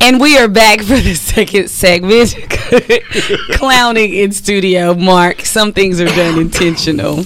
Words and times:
And 0.00 0.20
we 0.20 0.36
are 0.38 0.48
back 0.48 0.80
for 0.80 0.96
the 0.96 1.14
second 1.14 1.68
segment. 1.70 2.34
Clowning 3.58 4.12
in 4.14 4.32
studio, 4.32 4.94
Mark. 4.94 5.40
Some 5.44 5.72
things 5.72 6.00
are 6.00 6.06
done 6.06 6.38
intentional. 6.38 7.24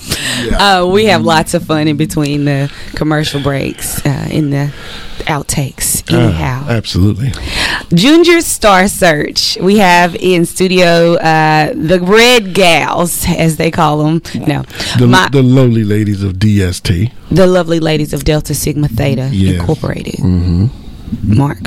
Uh, 0.53 0.89
we 0.91 1.07
have 1.07 1.23
lots 1.23 1.55
of 1.55 1.65
fun 1.67 1.89
in 1.89 1.97
between 1.97 2.45
the 2.45 2.73
commercial 2.95 3.41
breaks, 3.43 4.05
uh, 4.07 4.29
in 4.31 4.51
the 4.51 4.73
outtakes. 5.25 6.03
Anyhow, 6.13 6.65
Uh, 6.69 6.73
absolutely. 6.73 7.33
Junior 7.93 8.41
Star 8.41 8.89
Search. 8.89 9.59
We 9.61 9.79
have 9.79 10.15
in 10.17 10.47
studio 10.47 11.15
uh, 11.17 11.73
the 11.75 12.01
Red 12.01 12.55
Gals, 12.55 13.27
as 13.29 13.57
they 13.57 13.71
call 13.71 13.99
them. 14.05 14.23
No, 14.47 14.63
The, 14.99 15.07
my, 15.07 15.29
the 15.31 15.43
lowly 15.43 15.85
ladies 15.85 16.23
of 16.23 16.35
DST. 16.35 17.11
the 17.31 17.47
lovely 17.47 17.81
ladies 17.81 18.13
of 18.15 18.25
Delta 18.25 18.55
Sigma 18.55 18.89
Theta 18.89 19.29
Yes. 19.33 19.61
Incorporated. 19.61 20.15
Mm-hmm. 20.15 20.67
Mark. 21.25 21.59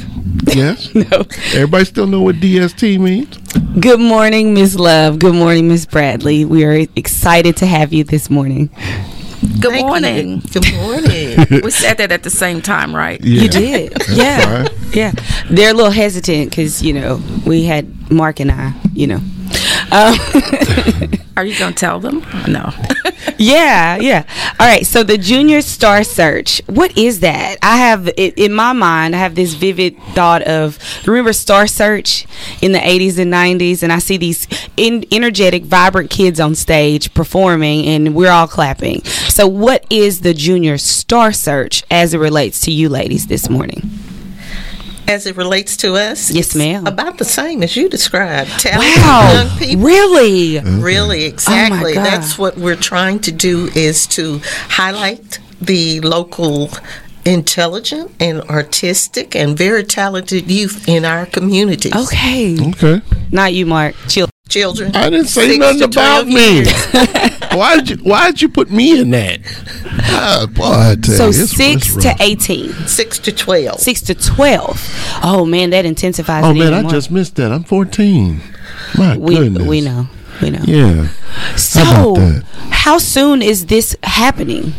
Yes. 0.45 0.93
No. 1.11 1.25
Everybody 1.53 1.85
still 1.85 2.07
know 2.07 2.21
what 2.21 2.35
DST 2.35 2.99
means? 2.99 3.37
Good 3.79 3.99
morning, 3.99 4.53
Miss 4.53 4.75
Love. 4.75 5.19
Good 5.19 5.35
morning, 5.35 5.67
Miss 5.67 5.85
Bradley. 5.85 6.45
We 6.45 6.63
are 6.63 6.85
excited 6.95 7.57
to 7.57 7.65
have 7.65 7.91
you 7.91 8.03
this 8.03 8.29
morning. 8.29 8.69
Good 9.59 9.71
Thank 9.71 9.87
morning. 9.87 10.41
you. 10.41 10.61
Good 10.61 10.73
morning. 10.75 11.61
we 11.63 11.71
said 11.71 11.97
that 11.97 12.11
at 12.11 12.23
the 12.23 12.29
same 12.29 12.61
time, 12.61 12.95
right? 12.95 13.19
Yeah. 13.21 13.41
You 13.41 13.49
did, 13.49 13.93
yeah, 14.09 14.61
right. 14.61 14.71
yeah. 14.93 15.11
They're 15.49 15.71
a 15.71 15.73
little 15.73 15.91
hesitant 15.91 16.49
because 16.49 16.81
you 16.81 16.93
know 16.93 17.21
we 17.45 17.63
had 17.63 18.11
Mark 18.11 18.39
and 18.39 18.51
I, 18.51 18.73
you 18.93 19.07
know. 19.07 19.19
Um, 19.93 20.15
Are 21.37 21.45
you 21.45 21.57
going 21.57 21.73
to 21.73 21.79
tell 21.79 21.99
them? 21.99 22.19
No. 22.47 22.73
yeah, 23.37 23.97
yeah. 23.97 24.23
All 24.59 24.67
right. 24.67 24.85
So 24.85 25.03
the 25.03 25.19
Junior 25.19 25.61
Star 25.61 26.03
Search, 26.03 26.61
what 26.65 26.97
is 26.97 27.19
that? 27.19 27.57
I 27.61 27.77
have 27.77 28.07
it 28.07 28.37
in 28.37 28.53
my 28.53 28.73
mind. 28.73 29.15
I 29.15 29.19
have 29.19 29.35
this 29.35 29.53
vivid 29.53 29.95
thought 30.13 30.41
of 30.43 30.79
remember 31.05 31.33
Star 31.33 31.67
Search 31.67 32.25
in 32.61 32.71
the 32.71 32.79
'80s 32.79 33.19
and 33.19 33.31
'90s, 33.31 33.83
and 33.83 33.93
I 33.93 33.99
see 33.99 34.17
these 34.17 34.47
in, 34.77 35.05
energetic, 35.11 35.63
vibrant 35.63 36.09
kids 36.09 36.39
on 36.39 36.55
stage 36.55 37.13
performing, 37.13 37.85
and 37.85 38.15
we're 38.15 38.31
all 38.31 38.47
clapping. 38.47 39.03
So, 39.03 39.47
what 39.47 39.85
is 39.91 40.21
the 40.21 40.33
Junior 40.33 40.77
Star 40.77 41.31
Search 41.31 41.83
as 41.91 42.13
it 42.13 42.19
relates 42.19 42.61
to 42.61 42.71
you 42.71 42.89
ladies 42.89 43.27
this 43.27 43.49
morning? 43.49 44.12
As 45.07 45.25
it 45.25 45.35
relates 45.35 45.75
to 45.77 45.93
us, 45.95 46.31
Yes, 46.31 46.55
ma'am. 46.55 46.87
About 46.87 47.17
the 47.17 47.25
same 47.25 47.61
as 47.63 47.75
you 47.75 47.89
described. 47.89 48.49
Talented 48.59 49.01
Wow, 49.03 49.33
young 49.33 49.57
people. 49.57 49.83
really? 49.85 50.59
Really, 50.59 51.19
mm-hmm. 51.19 51.23
oh 51.23 51.33
exactly. 51.33 51.93
God. 51.93 52.05
That's 52.05 52.37
what 52.37 52.57
we're 52.57 52.75
trying 52.77 53.19
to 53.19 53.31
do 53.31 53.67
is 53.75 54.07
to 54.07 54.39
highlight 54.69 55.39
the 55.61 55.99
local 56.01 56.69
intelligent 57.25 58.11
and 58.19 58.41
artistic 58.43 59.35
and 59.35 59.57
very 59.57 59.83
talented 59.83 60.49
youth 60.49 60.87
in 60.87 61.05
our 61.05 61.25
communities. 61.25 61.93
Okay, 61.95 62.57
Okay. 62.69 63.01
not 63.31 63.53
you, 63.53 63.65
Mark. 63.65 63.95
Chill. 64.07 64.27
Children. 64.49 64.93
I 64.95 65.09
didn't 65.09 65.27
say 65.27 65.57
nothing 65.57 65.83
about 65.83 66.27
me. 66.27 66.63
years. 67.53 67.59
why 67.59 67.75
did 67.77 67.89
you 67.89 67.97
Why 67.97 68.25
did 68.31 68.41
you 68.41 68.49
put 68.49 68.69
me 68.71 68.99
in 68.99 69.11
that? 69.11 69.39
Ah, 70.05 70.45
boy, 70.51 70.95
tell 71.01 71.15
So 71.15 71.23
you, 71.25 71.29
it's- 71.29 71.49
six 71.51 71.87
it's 71.95 72.03
to 72.03 72.09
rough. 72.09 72.21
eighteen. 72.21 72.73
Six 72.87 73.19
to 73.19 73.31
12. 73.31 73.79
Six 73.79 74.01
to 74.01 74.15
twelve. 74.15 74.79
Oh 75.23 75.45
man, 75.45 75.69
that 75.71 75.85
intensifies. 75.85 76.43
Oh 76.45 76.51
it 76.51 76.55
man, 76.55 76.61
even 76.67 76.73
I 76.73 76.81
more. 76.83 76.91
just 76.91 77.09
missed 77.11 77.35
that. 77.35 77.51
I'm 77.51 77.63
14. 77.63 78.41
My 78.97 79.17
we 79.17 79.35
goodness. 79.35 79.67
we 79.67 79.81
know 79.81 80.07
we 80.41 80.49
know. 80.49 80.61
Yeah. 80.65 81.07
So, 81.55 81.81
about 81.81 82.15
that? 82.15 82.43
how 82.71 82.97
soon 82.97 83.41
is 83.41 83.67
this 83.67 83.95
happening? 84.03 84.73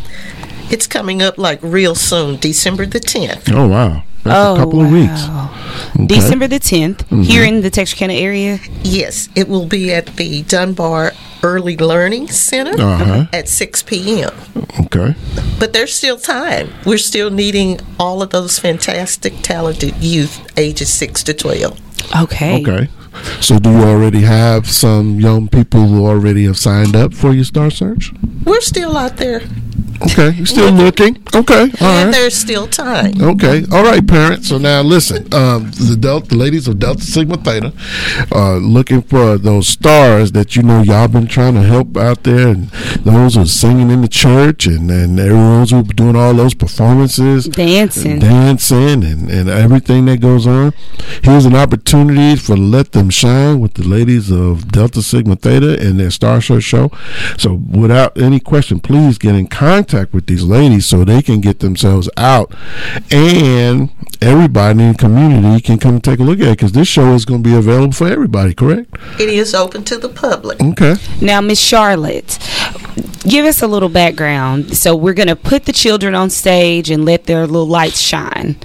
It's 0.69 0.87
coming 0.87 1.21
up 1.21 1.37
like 1.37 1.59
real 1.61 1.95
soon, 1.95 2.37
December 2.37 2.85
the 2.85 2.99
10th. 2.99 3.51
Oh 3.53 3.67
wow. 3.67 4.03
That's 4.25 4.57
a 4.59 4.63
couple 4.63 4.81
of 4.81 4.91
weeks. 4.91 5.21
Oh, 5.25 5.29
wow. 5.29 5.91
Okay. 5.95 6.07
December 6.07 6.47
the 6.47 6.59
10th 6.59 7.23
here 7.25 7.43
in 7.43 7.61
the 7.61 7.69
Texarkana 7.69 8.13
area. 8.13 8.59
Yes, 8.83 9.29
it 9.35 9.47
will 9.47 9.65
be 9.65 9.93
at 9.93 10.07
the 10.17 10.43
Dunbar 10.43 11.11
Early 11.43 11.77
Learning 11.77 12.27
Center 12.27 12.73
Uh-huh. 12.81 13.25
at 13.31 13.47
6 13.47 13.83
p.m. 13.83 14.31
Okay. 14.81 15.15
But 15.59 15.73
there's 15.73 15.93
still 15.93 16.17
time. 16.17 16.69
We're 16.85 16.97
still 16.97 17.29
needing 17.29 17.79
all 17.99 18.21
of 18.21 18.31
those 18.31 18.57
fantastic, 18.59 19.33
talented 19.41 19.95
youth 19.97 20.41
ages 20.57 20.91
6 20.93 21.23
to 21.23 21.33
12. 21.33 21.79
Okay. 22.23 22.61
Okay. 22.61 22.89
So 23.39 23.59
do 23.59 23.69
you 23.69 23.83
already 23.83 24.21
have 24.21 24.67
some 24.69 25.19
young 25.21 25.47
people 25.47 25.87
who 25.87 26.05
already 26.05 26.45
have 26.45 26.57
signed 26.57 26.95
up 26.95 27.13
for 27.13 27.31
your 27.33 27.45
Star 27.45 27.69
Search? 27.71 28.11
We're 28.43 28.59
still 28.61 28.97
out 28.97 29.17
there, 29.17 29.41
Okay. 30.01 30.31
You're 30.31 30.45
still 30.45 30.71
looking. 30.71 31.17
Okay. 31.33 31.61
All 31.61 31.87
and 31.87 32.05
right. 32.07 32.11
there's 32.11 32.35
still 32.35 32.67
time. 32.67 33.21
Okay, 33.21 33.63
all 33.71 33.83
right, 33.83 34.05
parents. 34.05 34.49
So 34.49 34.57
now 34.57 34.81
listen, 34.81 35.33
um, 35.33 35.71
the 35.71 35.97
Delta, 35.99 36.27
the 36.27 36.35
ladies 36.35 36.67
of 36.67 36.79
Delta 36.79 37.01
Sigma 37.01 37.37
Theta, 37.37 37.73
uh, 38.31 38.57
looking 38.57 39.01
for 39.01 39.37
those 39.37 39.67
stars 39.67 40.33
that 40.33 40.55
you 40.55 40.63
know 40.63 40.81
y'all 40.81 41.07
been 41.07 41.27
trying 41.27 41.55
to 41.55 41.61
help 41.61 41.95
out 41.97 42.23
there, 42.23 42.49
and 42.49 42.67
those 43.03 43.35
who 43.35 43.41
are 43.41 43.45
singing 43.45 43.89
in 43.89 44.01
the 44.01 44.07
church, 44.07 44.67
and 44.67 44.91
and 44.91 45.19
everyone's 45.19 45.71
who 45.71 45.83
doing 45.83 46.15
all 46.15 46.33
those 46.33 46.53
performances, 46.53 47.45
Dancing. 47.45 48.19
dancing, 48.19 49.03
and 49.03 49.29
and 49.29 49.49
everything 49.49 50.05
that 50.05 50.19
goes 50.19 50.45
on. 50.45 50.73
Here's 51.23 51.45
an 51.45 51.55
opportunity 51.55 52.35
for 52.35 52.57
let 52.57 52.91
them 52.91 53.09
shine 53.09 53.59
with 53.59 53.75
the 53.75 53.83
ladies 53.87 54.31
of 54.31 54.71
Delta 54.71 55.01
Sigma 55.01 55.35
Theta 55.35 55.79
and 55.79 55.99
their 55.99 56.11
Star 56.11 56.41
Search 56.41 56.63
show. 56.63 56.91
So 57.37 57.53
without 57.53 58.17
any 58.17 58.39
question, 58.39 58.79
please 58.79 59.17
get 59.17 59.35
in 59.35 59.47
contact 59.47 59.84
with 59.93 60.25
these 60.27 60.43
ladies 60.43 60.85
so 60.85 61.03
they 61.03 61.21
can 61.21 61.41
get 61.41 61.59
themselves 61.59 62.09
out 62.17 62.53
and 63.11 63.89
everybody 64.21 64.83
in 64.83 64.91
the 64.91 64.97
community 64.97 65.61
can 65.61 65.77
come 65.77 66.01
take 66.01 66.19
a 66.19 66.23
look 66.23 66.39
at 66.39 66.47
it 66.47 66.51
because 66.51 66.71
this 66.71 66.87
show 66.87 67.13
is 67.13 67.25
going 67.25 67.43
to 67.43 67.49
be 67.49 67.55
available 67.55 67.93
for 67.93 68.07
everybody, 68.07 68.53
correct? 68.53 68.95
It 69.19 69.29
is 69.29 69.53
open 69.53 69.83
to 69.85 69.97
the 69.97 70.09
public. 70.09 70.61
Okay. 70.61 70.95
Now, 71.21 71.41
Miss 71.41 71.59
Charlotte, 71.59 72.37
give 73.27 73.45
us 73.45 73.61
a 73.61 73.67
little 73.67 73.89
background. 73.89 74.77
So 74.77 74.95
we're 74.95 75.13
going 75.13 75.27
to 75.27 75.35
put 75.35 75.65
the 75.65 75.73
children 75.73 76.15
on 76.15 76.29
stage 76.29 76.89
and 76.89 77.05
let 77.05 77.25
their 77.25 77.45
little 77.47 77.67
lights 77.67 77.99
shine. 77.99 78.57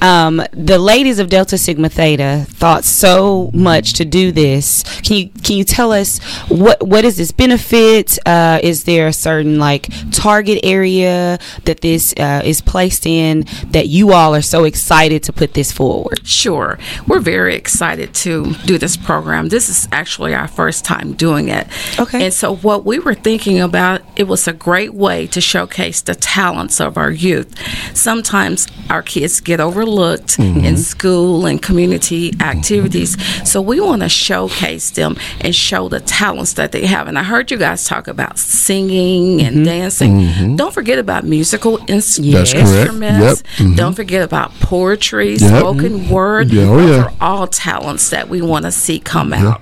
Um, 0.00 0.42
the 0.52 0.78
ladies 0.78 1.18
of 1.18 1.28
Delta 1.28 1.58
Sigma 1.58 1.88
Theta 1.88 2.46
thought 2.48 2.84
so 2.84 3.50
much 3.52 3.94
to 3.94 4.04
do 4.04 4.32
this. 4.32 4.82
Can 5.00 5.16
you 5.16 5.28
can 5.42 5.56
you 5.56 5.64
tell 5.64 5.92
us 5.92 6.18
what 6.48 6.86
what 6.86 7.04
is 7.04 7.16
this 7.16 7.32
benefit? 7.32 8.18
Uh, 8.26 8.60
is 8.62 8.84
there 8.84 9.06
a 9.06 9.12
certain 9.12 9.58
like 9.58 9.88
target 10.10 10.60
area 10.62 11.38
that 11.64 11.80
this 11.80 12.14
uh, 12.18 12.42
is 12.44 12.60
placed 12.60 13.06
in 13.06 13.44
that 13.70 13.88
you 13.88 14.12
all 14.12 14.34
are 14.34 14.42
so 14.42 14.64
excited 14.64 15.22
to 15.24 15.32
put 15.32 15.54
this 15.54 15.72
forward? 15.72 16.26
Sure. 16.26 16.78
We're 17.06 17.20
very 17.20 17.54
excited 17.54 18.14
to 18.14 18.54
do 18.66 18.78
this 18.78 18.96
program. 18.96 19.48
This 19.48 19.68
is 19.68 19.88
actually 19.92 20.34
our 20.34 20.48
first 20.48 20.84
time 20.84 21.12
doing 21.14 21.48
it. 21.48 21.66
Okay. 21.98 22.24
And 22.24 22.34
so, 22.34 22.56
what 22.56 22.84
we 22.84 22.98
were 22.98 23.14
thinking 23.14 23.60
about, 23.68 24.02
it 24.16 24.24
was 24.24 24.48
a 24.48 24.52
great 24.52 24.94
way 24.94 25.26
to 25.28 25.40
showcase 25.40 26.00
the 26.00 26.14
talents 26.14 26.80
of 26.80 26.96
our 26.96 27.10
youth. 27.10 27.50
Sometimes 27.96 28.66
our 28.90 29.02
kids 29.02 29.40
get 29.40 29.60
overlooked 29.60 30.38
mm-hmm. 30.38 30.64
in 30.64 30.76
school 30.76 31.46
and 31.46 31.60
community 31.62 32.32
activities. 32.40 33.16
So, 33.48 33.60
we 33.60 33.80
want 33.80 34.02
to 34.02 34.08
showcase 34.08 34.90
them 34.90 35.16
and 35.40 35.54
show 35.54 35.88
the 35.88 36.00
talents 36.00 36.54
that 36.54 36.72
they 36.72 36.86
have. 36.86 37.06
And 37.08 37.18
I 37.18 37.22
heard 37.22 37.50
you 37.50 37.58
guys 37.58 37.84
talk 37.84 38.08
about 38.08 38.38
singing 38.38 39.42
and 39.42 39.56
mm-hmm. 39.56 39.64
dancing. 39.64 40.12
Mm-hmm. 40.20 40.56
Don't 40.56 40.72
forget 40.72 40.98
about 40.98 41.24
musical 41.24 41.78
ins- 41.88 42.16
That's 42.16 42.54
instruments. 42.54 43.42
Yep. 43.58 43.68
Mhm. 43.68 43.76
Don't 43.76 43.94
forget 43.94 44.22
about 44.22 44.52
poetry, 44.60 45.36
Yep. 45.36 45.58
spoken 45.58 46.08
word. 46.08 46.50
Yeah, 46.50 46.64
oh, 46.64 46.86
yeah. 46.86 47.02
are 47.04 47.12
all 47.20 47.46
talents 47.46 48.10
that 48.10 48.28
we 48.28 48.40
want 48.40 48.64
to 48.64 48.72
see 48.72 48.98
come 48.98 49.32
out. 49.32 49.60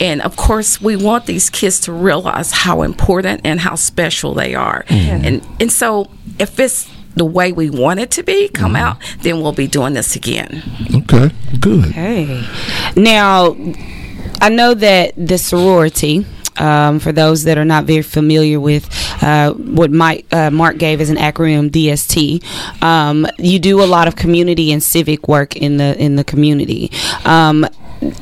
And 0.00 0.22
of 0.22 0.36
course, 0.36 0.80
we 0.80 0.96
want 0.96 1.26
these 1.26 1.50
kids 1.50 1.80
to 1.80 1.92
realize 1.92 2.52
how 2.52 2.82
important 2.82 3.41
and 3.44 3.60
how 3.60 3.74
special 3.74 4.34
they 4.34 4.54
are. 4.54 4.84
Mm-hmm. 4.88 5.24
And 5.24 5.46
and 5.60 5.72
so 5.72 6.10
if 6.38 6.58
it's 6.60 6.90
the 7.14 7.24
way 7.24 7.52
we 7.52 7.68
want 7.68 8.00
it 8.00 8.10
to 8.12 8.22
be 8.22 8.48
come 8.48 8.72
Mm-hmm. 8.72 8.76
out, 8.76 8.96
then 9.20 9.40
we'll 9.42 9.52
be 9.52 9.66
doing 9.66 9.92
this 9.94 10.16
again. 10.16 10.62
Okay. 10.94 11.30
Good. 11.60 11.92
Hey. 11.92 12.46
Now, 12.96 13.54
I 14.40 14.48
know 14.48 14.72
that 14.74 15.12
the 15.16 15.36
sorority, 15.36 16.24
um, 16.56 16.98
for 17.00 17.12
those 17.12 17.44
that 17.44 17.58
are 17.58 17.64
not 17.66 17.84
very 17.84 18.02
familiar 18.02 18.58
with 18.58 18.88
uh, 19.22 19.52
what 19.52 19.90
Mike, 19.90 20.26
uh, 20.32 20.50
Mark 20.50 20.78
gave 20.78 21.00
as 21.00 21.10
an 21.10 21.16
acronym 21.16 21.70
DST, 21.70 22.42
um, 22.82 23.26
you 23.38 23.58
do 23.58 23.82
a 23.82 23.84
lot 23.86 24.08
of 24.08 24.16
community 24.16 24.72
and 24.72 24.82
civic 24.82 25.28
work 25.28 25.54
in 25.54 25.76
the 25.76 25.96
in 25.98 26.16
the 26.16 26.24
community. 26.24 26.90
Um, 27.24 27.66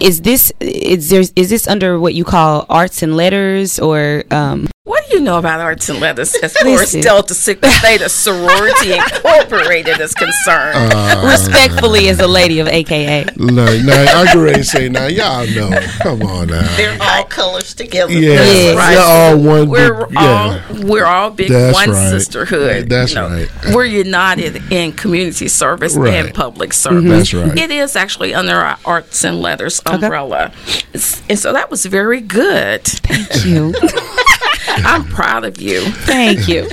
is 0.01 0.21
this 0.23 0.53
is 0.61 1.09
there 1.11 1.21
is 1.21 1.49
this 1.51 1.67
under 1.69 1.99
what 1.99 2.15
you 2.15 2.25
call 2.25 2.67
arts 2.69 3.03
and 3.03 3.17
letters 3.17 3.79
or 3.79 4.25
um, 4.31 4.69
What 4.85 5.07
do 5.09 5.17
you 5.17 5.21
know 5.23 5.39
about 5.39 5.61
arts 5.61 5.89
and 5.89 6.01
letters 6.01 6.35
as 6.43 6.57
far 6.57 6.69
as 6.83 6.93
Delta 6.93 7.35
Sigma 7.35 7.69
Theta 7.71 8.09
Sorority 8.09 8.93
Incorporated 8.95 10.01
is 10.01 10.13
concerned? 10.15 10.93
respectfully 11.25 12.09
as 12.09 12.21
a 12.21 12.27
lady 12.27 12.61
of 12.61 12.69
AKA? 12.69 13.27
No, 13.37 13.65
no, 13.65 13.93
I 13.93 14.33
go 14.35 14.45
ahead 14.45 14.57
and 14.57 14.67
say 14.67 14.89
now, 14.89 15.07
y'all 15.07 15.47
know. 15.47 15.71
Come 16.03 16.23
on 16.23 16.49
now. 16.49 16.77
They're 16.77 16.99
all 17.01 17.25
colors 17.25 17.75
together. 17.75 18.13
Yeah, 18.13 18.35
Yes. 18.43 18.77
right. 18.77 18.93
you're 18.93 19.03
all 19.03 19.39
one. 19.61 19.69
We're 19.69 20.07
big, 20.07 20.17
all 20.17 20.53
yeah. 20.53 20.85
we're 20.85 21.05
all 21.07 21.31
big 21.31 21.49
That's 21.51 21.75
one 21.75 21.91
right. 21.91 22.11
sisterhood. 22.11 22.89
That's 22.89 23.11
you 23.13 23.17
know. 23.17 23.29
right. 23.29 23.49
We're 23.75 23.85
united 23.85 24.73
in 24.73 24.93
community 24.93 25.49
service 25.49 25.97
Right. 25.97 26.15
and 26.15 26.35
public 26.35 26.73
service. 26.73 27.05
That's 27.33 27.35
right. 27.35 27.57
It 27.59 27.71
is 27.71 27.97
actually 27.97 28.35
under 28.35 28.55
our 28.57 28.79
arts 28.85 29.25
and 29.25 29.41
letters 29.41 29.70
umbrella, 29.87 30.53
It's- 30.93 31.23
and 31.29 31.39
so 31.39 31.53
that 31.53 31.71
was 31.71 31.87
very 31.87 32.21
good. 32.21 32.85
Thank 32.85 33.45
you. 33.47 33.75
I'm 34.85 35.05
proud 35.05 35.45
of 35.45 35.61
you. 35.61 35.81
Thank 35.83 36.49
you. 36.49 36.69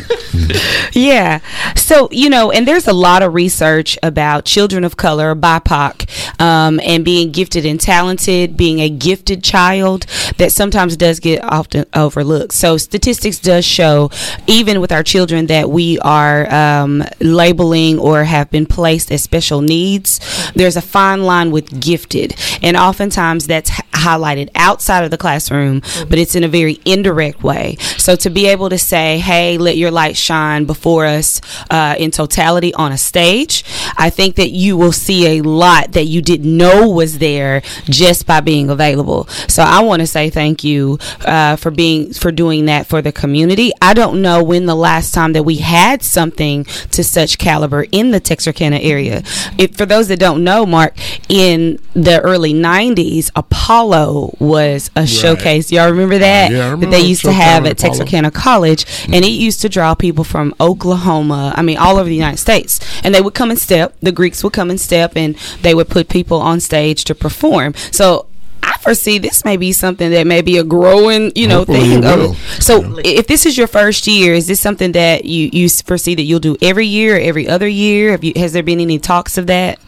Yeah. 0.94 1.42
So, 1.76 2.10
you 2.12 2.30
know, 2.30 2.50
and 2.52 2.68
there's 2.68 2.88
a 2.88 2.94
lot 2.94 3.22
of 3.22 3.34
research 3.34 4.00
about 4.02 4.46
children 4.46 4.84
of 4.84 4.98
color, 4.98 5.36
BIPOC, 5.36 6.42
um, 6.42 6.80
and 6.84 7.06
being 7.06 7.32
gifted 7.32 7.66
and 7.66 7.80
talented, 7.80 8.58
being 8.58 8.80
a 8.80 8.90
gifted 8.90 9.44
child 9.44 10.08
that 10.38 10.52
sometimes 10.52 10.98
does 10.98 11.20
get 11.20 11.44
often 11.44 11.86
overlooked. 11.94 12.54
So, 12.54 12.78
statistics 12.78 13.38
does 13.38 13.64
show, 13.64 14.10
even 14.48 14.82
with 14.82 14.92
our 14.92 15.04
children, 15.04 15.48
that 15.48 15.70
we 15.70 16.00
are 16.00 16.52
um, 16.52 17.04
labeling 17.20 18.00
or 18.00 18.24
have 18.24 18.50
been 18.50 18.66
placed 18.66 19.12
as 19.12 19.22
special 19.22 19.62
needs. 19.62 20.20
There's 20.56 20.78
a 20.78 20.82
fine 20.82 21.24
line 21.24 21.52
with 21.52 21.80
gifted, 21.80 22.36
and 22.64 22.76
oftentimes 22.76 23.46
that's 23.46 23.70
highlighted 23.70 24.50
outside 24.56 25.04
of 25.04 25.12
the 25.12 25.18
classroom, 25.18 25.82
but 26.10 26.18
it's 26.18 26.36
in 26.36 26.44
a 26.44 26.48
very 26.48 26.80
indirect 26.86 27.44
way. 27.44 27.78
So 27.98 28.16
to 28.16 28.30
be 28.30 28.48
able 28.48 28.70
to 28.70 28.80
say, 28.80 29.20
"Hey, 29.20 29.58
let 29.58 29.78
your 29.78 29.92
light 29.92 30.18
shine 30.18 30.37
before 30.66 31.06
us 31.06 31.42
uh, 31.70 31.96
in 31.98 32.12
totality 32.12 32.74
on 32.74 32.92
a 32.92 32.98
stage," 32.98 33.64
I 33.98 34.10
think 34.10 34.36
that 34.36 34.52
you 34.52 34.78
will 34.78 34.92
see 34.92 35.38
a 35.38 35.42
lot 35.42 35.92
that 35.94 36.06
you 36.06 36.22
didn't 36.22 36.56
know 36.56 36.88
was 36.90 37.18
there 37.20 37.62
just 37.86 38.26
by 38.26 38.40
being 38.42 38.70
available. 38.70 39.28
So 39.48 39.64
I 39.64 39.82
want 39.82 40.02
to 40.02 40.08
say 40.08 40.30
thank 40.30 40.64
you 40.64 41.00
uh, 41.26 41.56
for 41.56 41.72
being 41.72 42.14
for 42.14 42.32
doing 42.32 42.66
that 42.66 42.88
for 42.88 43.02
the 43.02 43.12
community. 43.12 43.72
I 43.82 43.94
don't 43.94 44.22
know 44.22 44.44
when 44.44 44.66
the 44.66 44.76
last 44.76 45.14
time 45.14 45.34
that 45.34 45.44
we 45.44 45.58
had 45.58 46.04
something 46.04 46.64
to 46.92 47.04
such 47.04 47.38
caliber 47.38 47.86
in 47.92 48.12
the 48.12 48.20
Texarkana 48.20 48.78
area. 48.78 49.24
If 49.58 49.76
for 49.76 49.86
those 49.86 50.08
that 50.10 50.20
don't 50.20 50.44
know, 50.44 50.66
Mark, 50.66 50.96
in 51.30 51.80
the 51.94 52.20
early 52.22 52.54
'90s, 52.54 53.32
Apollo 53.36 54.36
was 54.40 54.90
a 54.96 55.06
showcase. 55.08 55.72
Y'all 55.72 55.90
remember 55.90 56.18
that 56.20 56.52
Yeah, 56.52 56.74
I 56.74 56.76
that 56.76 56.92
they 56.92 57.02
used 57.02 57.24
to 57.24 57.32
have 57.32 57.66
at 57.66 57.74
Apollo. 57.74 57.90
Texarkana 57.90 58.32
College, 58.32 58.86
and 59.06 59.24
it 59.26 59.32
used 59.32 59.62
to 59.62 59.70
draw 59.70 59.94
people 59.96 60.24
from 60.28 60.54
Oklahoma. 60.60 61.54
I 61.56 61.62
mean, 61.62 61.78
all 61.78 61.98
over 61.98 62.08
the 62.08 62.16
United 62.16 62.38
States, 62.38 62.80
and 63.04 63.16
they 63.16 63.22
would 63.22 63.34
come 63.34 63.50
and 63.50 63.60
step. 63.60 63.96
The 64.02 64.12
Greeks 64.12 64.44
would 64.44 64.54
come 64.54 64.70
and 64.70 64.80
step, 64.80 65.14
and 65.16 65.36
they 65.62 65.74
would 65.74 65.90
put 65.90 66.10
people 66.10 66.40
on 66.42 66.60
stage 66.60 67.04
to 67.06 67.16
perform. 67.16 67.74
So. 67.92 68.28
I 68.64 68.76
foresee 68.80 69.18
this 69.18 69.46
may 69.46 69.56
be 69.56 69.72
something 69.72 70.12
that 70.12 70.28
may 70.28 70.42
be 70.42 70.58
a 70.58 70.64
growing, 70.64 71.32
you 71.36 71.48
know, 71.48 71.60
Hopefully 71.60 71.80
thing. 71.80 72.02
will. 72.02 72.34
So, 72.60 73.00
if 73.06 73.26
this 73.26 73.46
is 73.46 73.58
your 73.58 73.68
first 73.68 74.08
year, 74.08 74.34
is 74.34 74.48
this 74.48 74.60
something 74.60 74.92
that 74.92 75.24
you 75.24 75.50
you 75.54 75.70
foresee 75.70 76.16
that 76.16 76.24
you'll 76.24 76.42
do 76.42 76.58
every 76.62 76.86
year, 76.86 77.16
or 77.16 77.20
every 77.20 77.48
other 77.48 77.68
year? 77.68 78.12
Have 78.12 78.26
you 78.26 78.34
has 78.36 78.52
there 78.52 78.64
been 78.64 78.82
any 78.82 79.00
talks 79.00 79.38
of 79.38 79.48
that? 79.48 79.80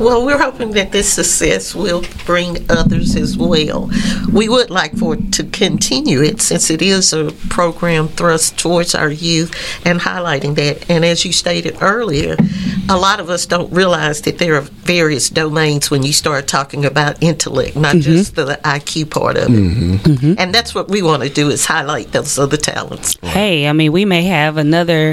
Well, 0.00 0.24
we're 0.24 0.38
hoping 0.38 0.70
that 0.72 0.92
this 0.92 1.12
success 1.12 1.74
will 1.74 2.02
bring 2.24 2.64
others 2.70 3.16
as 3.16 3.36
well. 3.36 3.90
We 4.32 4.48
would 4.48 4.70
like 4.70 4.96
for 4.96 5.14
it 5.14 5.32
to 5.34 5.44
continue 5.44 6.22
it 6.22 6.40
since 6.40 6.70
it 6.70 6.80
is 6.80 7.12
a 7.12 7.30
program 7.50 8.08
thrust 8.08 8.58
towards 8.58 8.94
our 8.94 9.10
youth 9.10 9.52
and 9.84 10.00
highlighting 10.00 10.54
that. 10.54 10.88
And 10.90 11.04
as 11.04 11.24
you 11.26 11.32
stated 11.32 11.76
earlier, 11.82 12.36
a 12.88 12.96
lot 12.96 13.20
of 13.20 13.28
us 13.28 13.44
don't 13.46 13.70
realize 13.72 14.22
that 14.22 14.38
there 14.38 14.54
are 14.56 14.62
various 14.62 15.28
domains 15.28 15.90
when 15.90 16.02
you 16.02 16.12
start 16.12 16.48
talking 16.48 16.84
about 16.84 17.22
intellect, 17.22 17.76
not 17.76 17.92
mm-hmm. 17.96 18.00
just 18.00 18.36
the 18.36 18.58
IQ 18.64 19.10
part 19.10 19.36
of 19.36 19.44
it. 19.44 19.50
Mm-hmm. 19.50 19.94
Mm-hmm. 19.96 20.34
And 20.38 20.54
that's 20.54 20.74
what 20.74 20.88
we 20.88 21.02
want 21.02 21.22
to 21.22 21.28
do 21.28 21.50
is 21.50 21.66
highlight 21.66 22.12
those 22.12 22.38
other 22.38 22.56
talents. 22.56 23.16
Hey, 23.22 23.68
I 23.68 23.72
mean, 23.72 23.92
we 23.92 24.04
may 24.04 24.22
have 24.24 24.56
another. 24.56 25.10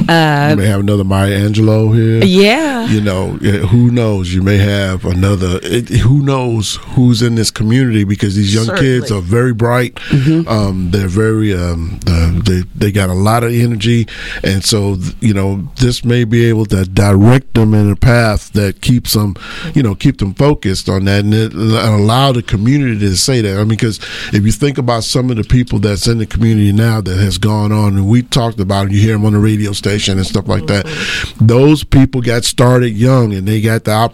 You 0.00 0.06
Uh, 0.08 0.54
may 0.56 0.66
have 0.66 0.80
another 0.80 1.04
Maya 1.04 1.38
Angelou 1.48 1.94
here. 1.94 2.24
yeah. 2.24 2.86
You 2.86 3.00
know, 3.00 3.32
who 3.32 3.90
knows? 3.90 4.19
You 4.28 4.42
may 4.42 4.58
have 4.58 5.04
another. 5.04 5.58
It, 5.62 5.88
who 5.88 6.22
knows 6.22 6.76
who's 6.94 7.22
in 7.22 7.34
this 7.34 7.50
community? 7.50 8.04
Because 8.04 8.36
these 8.36 8.54
young 8.54 8.76
kids 8.76 9.10
are 9.10 9.20
very 9.20 9.52
bright. 9.52 9.98
Um, 10.46 10.90
they're 10.90 11.08
very. 11.08 11.54
Um, 11.54 12.00
uh, 12.06 12.40
they 12.44 12.62
they 12.74 12.92
got 12.92 13.10
a 13.10 13.14
lot 13.14 13.44
of 13.44 13.52
energy, 13.52 14.06
and 14.42 14.64
so 14.64 14.96
you 15.20 15.34
know 15.34 15.68
this 15.76 16.04
may 16.04 16.24
be 16.24 16.44
able 16.44 16.66
to 16.66 16.84
direct 16.84 17.54
them 17.54 17.74
in 17.74 17.90
a 17.90 17.96
path 17.96 18.52
that 18.52 18.80
keeps 18.80 19.14
them, 19.14 19.34
you 19.74 19.82
know, 19.82 19.94
keep 19.94 20.18
them 20.18 20.34
focused 20.34 20.88
on 20.88 21.04
that, 21.04 21.24
and, 21.24 21.34
it, 21.34 21.52
and 21.52 21.72
allow 21.72 22.32
the 22.32 22.42
community 22.42 22.98
to 22.98 23.16
say 23.16 23.40
that. 23.40 23.56
I 23.56 23.60
mean, 23.60 23.70
because 23.70 23.98
if 24.32 24.44
you 24.44 24.52
think 24.52 24.78
about 24.78 25.04
some 25.04 25.30
of 25.30 25.36
the 25.36 25.44
people 25.44 25.78
that's 25.78 26.06
in 26.06 26.18
the 26.18 26.26
community 26.26 26.72
now 26.72 27.00
that 27.00 27.16
has 27.18 27.38
gone 27.38 27.72
on, 27.72 27.96
and 27.96 28.08
we 28.08 28.22
talked 28.22 28.60
about, 28.60 28.86
it, 28.86 28.92
you 28.92 29.00
hear 29.00 29.12
them 29.12 29.24
on 29.24 29.32
the 29.32 29.38
radio 29.38 29.72
station 29.72 30.18
and 30.18 30.26
stuff 30.26 30.48
like 30.48 30.66
that. 30.66 30.86
Those 31.40 31.84
people 31.84 32.20
got 32.20 32.44
started 32.44 32.90
young, 32.90 33.32
and 33.34 33.46
they 33.46 33.60
got 33.60 33.84
the 33.84 33.92
opportunity 33.92 34.09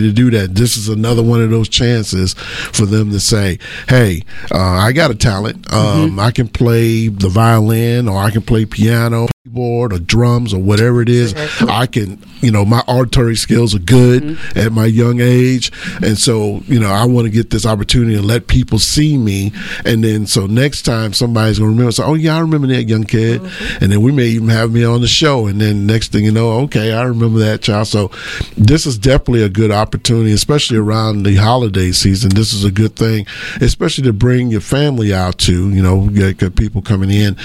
to 0.00 0.12
do 0.12 0.30
that. 0.30 0.54
This 0.54 0.76
is 0.76 0.88
another 0.88 1.22
one 1.22 1.42
of 1.42 1.50
those 1.50 1.68
chances 1.68 2.34
for 2.34 2.86
them 2.86 3.10
to 3.10 3.20
say, 3.20 3.58
"Hey, 3.88 4.22
uh, 4.52 4.58
I 4.58 4.92
got 4.92 5.10
a 5.10 5.14
talent. 5.14 5.72
Um, 5.72 6.18
I 6.18 6.30
can 6.30 6.48
play 6.48 7.08
the 7.08 7.28
violin, 7.28 8.08
or 8.08 8.18
I 8.18 8.30
can 8.30 8.42
play 8.42 8.64
piano." 8.64 9.28
Keyboard 9.46 9.92
or 9.92 9.98
drums 10.00 10.52
or 10.52 10.60
whatever 10.60 11.00
it 11.00 11.08
is 11.08 11.32
i 11.68 11.86
can 11.86 12.20
you 12.40 12.50
know 12.50 12.64
my 12.64 12.80
auditory 12.86 13.36
skills 13.36 13.74
are 13.74 13.80
good 13.80 14.22
mm-hmm. 14.22 14.58
at 14.58 14.72
my 14.72 14.86
young 14.86 15.20
age. 15.20 15.72
And 16.02 16.18
so 16.18 16.62
you 16.66 16.78
know 16.78 16.90
i 16.90 17.04
want 17.04 17.26
to 17.26 17.30
get 17.30 17.50
this 17.50 17.66
opportunity 17.66 18.16
to 18.16 18.22
let 18.22 18.46
people 18.46 18.78
see 18.78 19.16
me. 19.16 19.52
And 19.84 20.04
then 20.04 20.26
so 20.26 20.46
next 20.46 20.82
time 20.82 21.12
somebody's 21.12 21.58
gonna 21.58 21.70
remember 21.70 21.92
say 21.92 22.04
oh 22.04 22.14
yeah 22.14 22.36
i 22.36 22.40
remember 22.40 22.66
that 22.68 22.84
young 22.84 23.04
kid. 23.04 23.40
Mm-hmm. 23.40 23.84
And 23.84 23.92
then 23.92 24.02
we 24.02 24.12
may 24.12 24.26
even 24.26 24.48
have 24.48 24.72
me 24.72 24.84
on 24.84 25.00
the 25.00 25.08
show. 25.08 25.46
And 25.46 25.60
then 25.60 25.86
next 25.86 26.12
thing 26.12 26.24
you 26.24 26.32
know 26.32 26.60
okay 26.64 26.92
i 26.92 27.02
remember 27.02 27.38
that 27.40 27.62
child. 27.62 27.88
So 27.88 28.10
this 28.56 28.86
is 28.86 28.98
definitely 28.98 29.42
a 29.42 29.48
good 29.48 29.70
opportunity 29.70 30.32
especially 30.32 30.78
around 30.78 31.22
the 31.22 31.36
holiday 31.36 31.92
season. 31.92 32.30
This 32.34 32.52
is 32.52 32.64
a 32.64 32.70
good 32.70 32.96
thing 32.96 33.26
especially 33.60 34.04
to 34.04 34.12
bring 34.12 34.50
your 34.50 34.60
family 34.60 35.14
out 35.14 35.38
to 35.38 35.70
you 35.70 35.82
know 35.82 36.08
get, 36.08 36.38
get 36.38 36.56
people 36.56 36.82
coming 36.82 37.10
in 37.10 37.36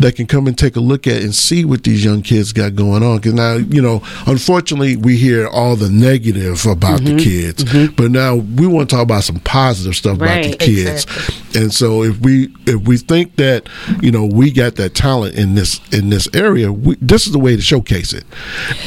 that 0.00 0.16
can 0.16 0.26
come 0.26 0.46
and 0.46 0.56
take 0.56 0.76
a 0.76 0.80
look 0.80 1.06
at 1.06 1.22
and 1.22 1.34
see 1.34 1.64
what 1.64 1.84
these 1.84 2.04
young 2.04 2.22
kids 2.22 2.52
got 2.52 2.74
going 2.74 3.02
on. 3.02 3.16
Because 3.18 3.34
now, 3.34 3.54
you 3.54 3.82
know, 3.82 4.02
unfortunately, 4.26 4.96
we 4.96 5.16
hear 5.16 5.46
all 5.48 5.76
the 5.76 5.90
negative 5.90 6.64
about 6.66 7.00
the 7.00 7.10
mm-hmm. 7.10 7.18
kids, 7.18 7.64
mm-hmm. 7.64 7.94
but 7.94 8.10
now 8.10 8.36
we 8.36 8.66
want 8.66 8.88
to 8.90 8.96
talk 8.96 9.02
about 9.02 9.24
some 9.24 9.40
positive 9.40 9.94
stuff 9.94 10.16
about 10.16 10.42
the 10.42 10.50
Right. 10.50 10.58
kids. 10.58 11.06
And 11.54 11.72
so, 11.72 12.02
if 12.02 12.20
we 12.20 12.54
if 12.66 12.82
we 12.86 12.98
think 12.98 13.36
that 13.36 13.68
you 14.02 14.10
know 14.10 14.26
we 14.26 14.50
got 14.50 14.76
that 14.76 14.94
talent 14.94 15.36
in 15.36 15.54
this 15.54 15.80
in 15.92 16.10
this 16.10 16.28
area, 16.34 16.72
we, 16.72 16.96
this 17.00 17.26
is 17.26 17.32
the 17.32 17.38
way 17.38 17.56
to 17.56 17.62
showcase 17.62 18.12
it. 18.12 18.24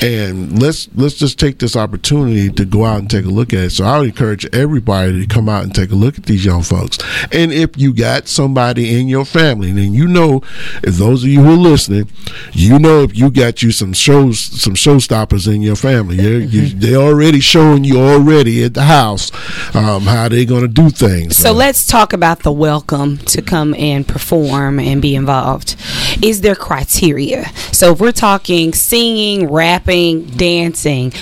And 0.03 0.61
let's 0.61 0.87
let's 0.95 1.15
just 1.15 1.39
take 1.39 1.59
this 1.59 1.75
opportunity 1.75 2.49
to 2.51 2.65
go 2.65 2.85
out 2.85 2.99
and 2.99 3.09
take 3.09 3.25
a 3.25 3.29
look 3.29 3.53
at 3.53 3.59
it. 3.59 3.69
So 3.71 3.85
I 3.85 3.99
would 3.99 4.09
encourage 4.09 4.45
everybody 4.53 5.19
to 5.21 5.27
come 5.27 5.49
out 5.49 5.63
and 5.63 5.73
take 5.73 5.91
a 5.91 5.95
look 5.95 6.17
at 6.17 6.25
these 6.25 6.45
young 6.45 6.61
folks. 6.61 6.99
And 7.31 7.51
if 7.51 7.77
you 7.77 7.93
got 7.93 8.27
somebody 8.27 8.99
in 8.99 9.07
your 9.07 9.25
family, 9.25 9.71
then 9.71 9.93
you 9.93 10.07
know 10.07 10.41
if 10.83 10.98
those 10.99 11.23
of 11.23 11.29
you 11.29 11.41
who 11.41 11.53
are 11.53 11.57
listening, 11.57 12.09
you 12.51 12.77
know 12.77 13.03
if 13.03 13.17
you 13.17 13.31
got 13.31 13.63
you 13.63 13.71
some 13.71 13.93
shows 13.93 14.39
some 14.39 14.73
showstoppers 14.73 15.51
in 15.51 15.61
your 15.61 15.75
family. 15.75 16.17
They're, 16.17 16.39
you, 16.39 16.67
they're 16.67 16.97
already 16.97 17.39
showing 17.39 17.83
you 17.83 17.99
already 17.99 18.63
at 18.63 18.73
the 18.73 18.83
house 18.83 19.31
um, 19.75 20.03
how 20.03 20.27
they're 20.27 20.45
going 20.45 20.61
to 20.61 20.67
do 20.67 20.89
things. 20.89 21.37
So 21.37 21.51
let's 21.53 21.87
talk 21.87 22.13
about 22.13 22.43
the 22.43 22.51
welcome 22.51 23.17
to 23.19 23.41
come 23.41 23.73
and 23.75 24.07
perform 24.07 24.79
and 24.79 25.01
be 25.01 25.15
involved. 25.15 25.75
Is 26.21 26.41
there 26.41 26.55
criteria? 26.55 27.45
So 27.71 27.93
if 27.93 28.01
we're 28.01 28.11
talking 28.11 28.73
singing, 28.73 29.49
rapping, 29.49 30.25
dancing, 30.25 31.13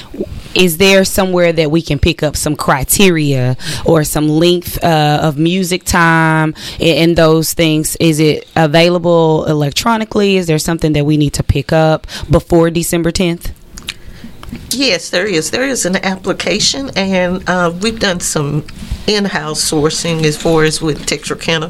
is 0.55 0.77
there 0.77 1.05
somewhere 1.05 1.53
that 1.53 1.71
we 1.71 1.81
can 1.81 1.99
pick 1.99 2.23
up 2.23 2.35
some 2.35 2.55
criteria 2.55 3.57
or 3.85 4.03
some 4.03 4.27
length 4.27 4.83
uh, 4.83 5.19
of 5.21 5.37
music 5.37 5.83
time 5.83 6.55
and, 6.79 6.97
and 6.97 7.17
those 7.17 7.53
things? 7.53 7.95
Is 7.97 8.19
it 8.19 8.47
available 8.55 9.45
electronically? 9.45 10.37
Is 10.37 10.47
there 10.47 10.59
something 10.59 10.93
that 10.93 11.05
we 11.05 11.17
need 11.17 11.33
to 11.33 11.43
pick 11.43 11.71
up 11.71 12.07
before 12.29 12.69
December 12.69 13.11
10th? 13.11 13.51
Yes, 14.69 15.09
there 15.09 15.25
is. 15.25 15.51
There 15.51 15.67
is 15.67 15.85
an 15.85 15.97
application, 15.97 16.91
and 16.95 17.47
uh, 17.49 17.73
we've 17.81 17.99
done 17.99 18.19
some 18.19 18.65
in-house 19.07 19.71
sourcing 19.71 20.23
as 20.23 20.41
far 20.41 20.63
as 20.63 20.81
with 20.81 21.05
Texarkana 21.05 21.69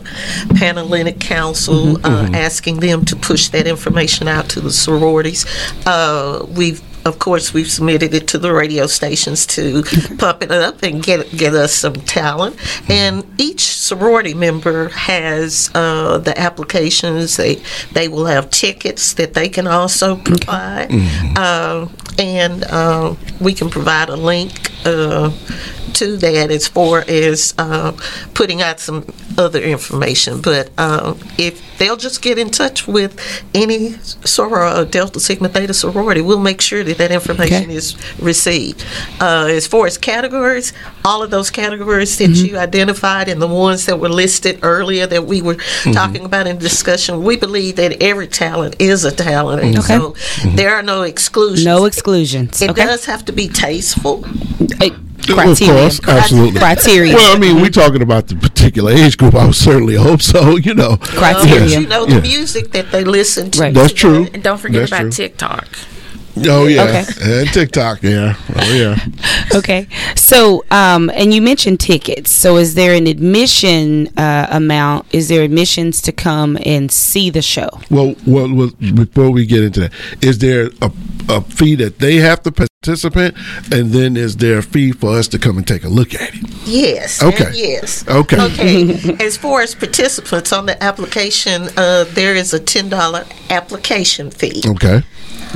Panhellenic 0.56 1.20
Council, 1.20 1.98
uh, 2.06 2.30
asking 2.34 2.80
them 2.80 3.06
to 3.06 3.16
push 3.16 3.50
that 3.50 3.68
information 3.68 4.28
out 4.28 4.50
to 4.50 4.62
the 4.62 4.72
sororities. 4.72 5.46
Uh, 5.86 6.46
we've 6.50 6.82
of 7.08 7.20
course, 7.20 7.54
we've 7.54 7.70
submitted 7.70 8.14
it 8.14 8.28
to 8.30 8.38
the 8.38 8.52
radio 8.52 8.86
stations 8.88 9.46
to 9.48 9.84
pump 10.18 10.44
it 10.44 10.52
up 10.52 10.84
and 10.84 11.02
get 11.02 11.36
get 11.36 11.54
us 11.54 11.74
some 11.74 11.96
talent. 11.96 12.56
And 12.90 13.26
each 13.40 13.62
sorority 13.62 14.34
member 14.34 14.90
has 14.90 15.72
uh, 15.74 16.18
the 16.18 16.38
applications. 16.40 17.38
They 17.38 17.62
they 17.94 18.08
will 18.08 18.26
have 18.26 18.50
tickets 18.50 19.14
that 19.14 19.34
they 19.34 19.50
can 19.50 19.68
also 19.68 20.18
provide, 20.18 20.90
uh, 21.38 21.88
and 22.20 22.64
uh, 22.66 23.16
we 23.40 23.54
can 23.54 23.70
provide 23.70 24.10
a 24.10 24.16
link. 24.16 24.72
Uh, 25.98 26.08
to 26.08 26.18
that 26.18 26.52
as 26.52 26.68
far 26.68 27.04
as 27.08 27.54
uh, 27.58 27.92
putting 28.34 28.62
out 28.62 28.80
some 28.80 29.04
other 29.38 29.60
information. 29.62 30.42
But 30.42 30.70
uh, 30.78 31.16
if 31.38 31.62
they'll 31.80 31.98
just 31.98 32.22
get 32.22 32.38
in 32.38 32.50
touch 32.52 32.88
with 32.88 33.20
any 33.56 33.90
soror, 34.24 34.90
Delta 34.90 35.20
Sigma 35.20 35.50
Theta 35.50 35.74
sorority, 35.74 36.22
we'll 36.22 36.40
make 36.40 36.62
sure 36.62 36.84
that 36.84 36.98
that 36.98 37.12
information 37.12 37.64
Okay. 37.64 37.74
is 37.74 37.96
received. 38.20 38.86
Uh, 39.20 39.48
as 39.50 39.66
far 39.68 39.88
as 39.88 39.98
categories, 39.98 40.72
all 41.04 41.24
of 41.24 41.32
those 41.32 41.50
categories 41.50 42.18
that 42.18 42.28
Mm-hmm. 42.28 42.46
you 42.46 42.58
identified 42.60 43.28
and 43.30 43.42
the 43.42 43.48
ones 43.48 43.86
that 43.86 44.00
were 44.00 44.10
listed 44.10 44.60
earlier 44.64 45.08
that 45.08 45.26
we 45.26 45.42
were 45.42 45.58
talking 45.94 46.26
about 46.26 46.46
in 46.46 46.58
discussion, 46.58 47.24
we 47.24 47.38
believe 47.38 47.76
that 47.78 48.02
every 48.04 48.28
talent 48.28 48.76
is 48.80 49.04
a 49.06 49.12
talent. 49.12 49.64
And 49.64 49.78
Okay. 49.80 49.98
so 49.98 50.14
there 50.56 50.76
are 50.76 50.84
no 50.84 51.02
exclusions. 51.04 51.66
No 51.66 51.86
exclusions. 51.86 52.62
It 52.62 52.70
okay. 52.72 52.86
does 52.86 53.06
have 53.06 53.24
to 53.26 53.32
be 53.34 53.48
tasteful. 53.48 54.24
Uh, 55.30 55.52
Of 55.52 55.60
course, 55.60 56.00
absolutely. 56.08 56.60
Criteria. 56.60 57.14
Well, 57.16 57.36
I 57.36 57.40
mean, 57.40 57.62
we're 57.62 57.70
talking 57.70 58.02
about 58.02 58.28
the 58.28 58.36
particular 58.36 58.92
age 58.92 59.18
group. 59.18 59.36
I 59.36 59.46
would 59.46 59.56
certainly 59.56 59.96
hope 59.96 60.22
so. 60.22 60.56
You 60.68 60.74
know, 60.74 60.98
Criteria. 60.98 61.60
But 61.60 61.70
you 61.82 61.88
know 61.88 62.06
the 62.06 62.16
Yeah. 62.16 62.22
music 62.22 62.72
that 62.72 62.92
they 62.92 63.04
listen 63.04 63.52
to. 63.52 63.60
Right. 63.62 63.74
That's 63.74 63.94
true. 63.94 64.28
And 64.34 64.42
don't 64.44 64.58
forget 64.60 64.82
That's 64.82 64.92
about 64.92 65.02
true. 65.02 65.12
TikTok. 65.12 65.68
Oh 66.46 66.68
yeah, 66.68 66.84
Okay. 66.84 67.06
and 67.42 67.48
TikTok. 67.54 68.04
Yeah. 68.04 68.36
Oh 68.56 68.74
yeah. 68.74 68.98
Okay. 69.56 69.88
So, 70.16 70.66
um, 70.72 71.10
and 71.14 71.34
you 71.34 71.42
mentioned 71.42 71.80
tickets. 71.80 72.32
So, 72.32 72.58
is 72.58 72.76
there 72.76 72.94
an 72.94 73.08
admission 73.08 74.08
uh, 74.18 74.48
amount? 74.52 75.08
Is 75.14 75.30
there 75.30 75.42
admissions 75.44 76.02
to 76.04 76.12
come 76.12 76.58
and 76.66 76.92
see 76.92 77.30
the 77.30 77.42
show? 77.42 77.70
Well, 77.90 78.16
well, 78.28 78.54
well, 78.54 78.70
before 78.94 79.32
we 79.32 79.46
get 79.46 79.64
into 79.64 79.80
that, 79.82 79.94
is 80.22 80.40
there 80.40 80.70
a, 80.82 80.92
a 81.30 81.42
fee 81.42 81.76
that 81.76 82.00
they 82.00 82.16
have 82.18 82.44
to 82.44 82.52
participate, 82.52 83.34
and 83.72 83.92
then 83.92 84.18
is 84.18 84.36
there 84.38 84.58
a 84.60 84.64
fee 84.64 84.92
for 84.92 85.18
us 85.18 85.28
to 85.30 85.40
come 85.40 85.58
and 85.58 85.66
take 85.68 85.84
a 85.86 85.90
look 85.90 86.14
at 86.14 86.34
it? 86.36 86.42
Yes. 86.66 87.24
Okay. 87.24 87.52
Yes. 87.54 88.06
Okay. 88.08 88.40
Okay. 88.40 89.16
as 89.26 89.38
far 89.38 89.62
as 89.62 89.74
participants 89.76 90.52
on 90.52 90.66
the 90.66 90.82
application, 90.84 91.70
uh, 91.78 92.04
there 92.10 92.36
is 92.36 92.54
a 92.54 92.60
ten 92.60 92.90
dollar 92.90 93.26
application 93.50 94.30
fee, 94.30 94.62
Okay. 94.68 95.04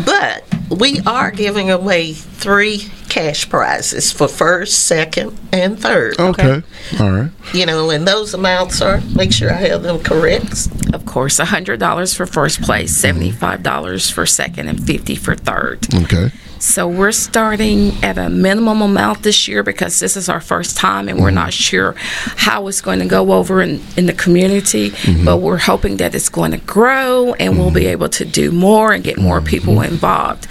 But 0.06 0.44
we 0.70 1.00
are 1.06 1.32
giving 1.32 1.70
away 1.70 2.14
three 2.14 2.92
cash 3.12 3.50
prizes 3.50 4.10
for 4.10 4.30
first, 4.30 4.88
second, 4.88 5.38
and 5.52 5.78
third. 5.78 6.18
Okay. 6.18 6.64
All 6.98 7.12
right. 7.12 7.30
You 7.54 7.66
know, 7.66 7.90
and 7.90 8.08
those 8.08 8.34
amounts 8.34 8.82
are. 8.82 9.02
Make 9.14 9.34
sure 9.34 9.52
I 9.52 9.58
have 9.68 9.84
them 9.84 10.00
correct. 10.00 10.70
Of 10.94 11.06
course, 11.06 11.38
$100 11.38 12.16
for 12.16 12.26
first 12.26 12.62
place, 12.62 13.02
mm-hmm. 13.02 13.44
$75 13.44 14.12
for 14.14 14.26
second, 14.26 14.70
and 14.70 14.82
50 14.82 15.16
for 15.18 15.36
third. 15.36 15.94
Okay. 15.94 16.32
So 16.62 16.88
we're 16.88 17.12
starting 17.12 17.92
at 18.04 18.20
a 18.20 18.30
minimum 18.30 18.84
amount 18.84 19.24
this 19.24 19.48
year 19.48 19.64
because 19.64 20.00
this 20.00 20.16
is 20.16 20.30
our 20.30 20.40
first 20.40 20.78
time 20.78 21.10
and 21.10 21.20
we're 21.20 21.30
mm-hmm. 21.30 21.36
not 21.36 21.54
sure 21.54 21.96
how 21.98 22.68
it's 22.68 22.82
going 22.82 23.00
to 23.00 23.08
go 23.08 23.34
over 23.34 23.64
in, 23.64 23.82
in 23.98 24.06
the 24.06 24.14
community. 24.14 24.92
Mm-hmm. 24.92 25.26
But 25.26 25.38
we're 25.38 25.58
hoping 25.58 25.98
that 25.98 26.14
it's 26.14 26.30
going 26.30 26.52
to 26.52 26.60
grow 26.60 27.34
and 27.34 27.58
we'll 27.58 27.72
be 27.72 27.88
able 27.88 28.10
to 28.10 28.26
do 28.26 28.52
more 28.52 28.94
and 28.94 29.04
get 29.04 29.18
more 29.18 29.42
people 29.42 29.82
involved. 29.82 30.46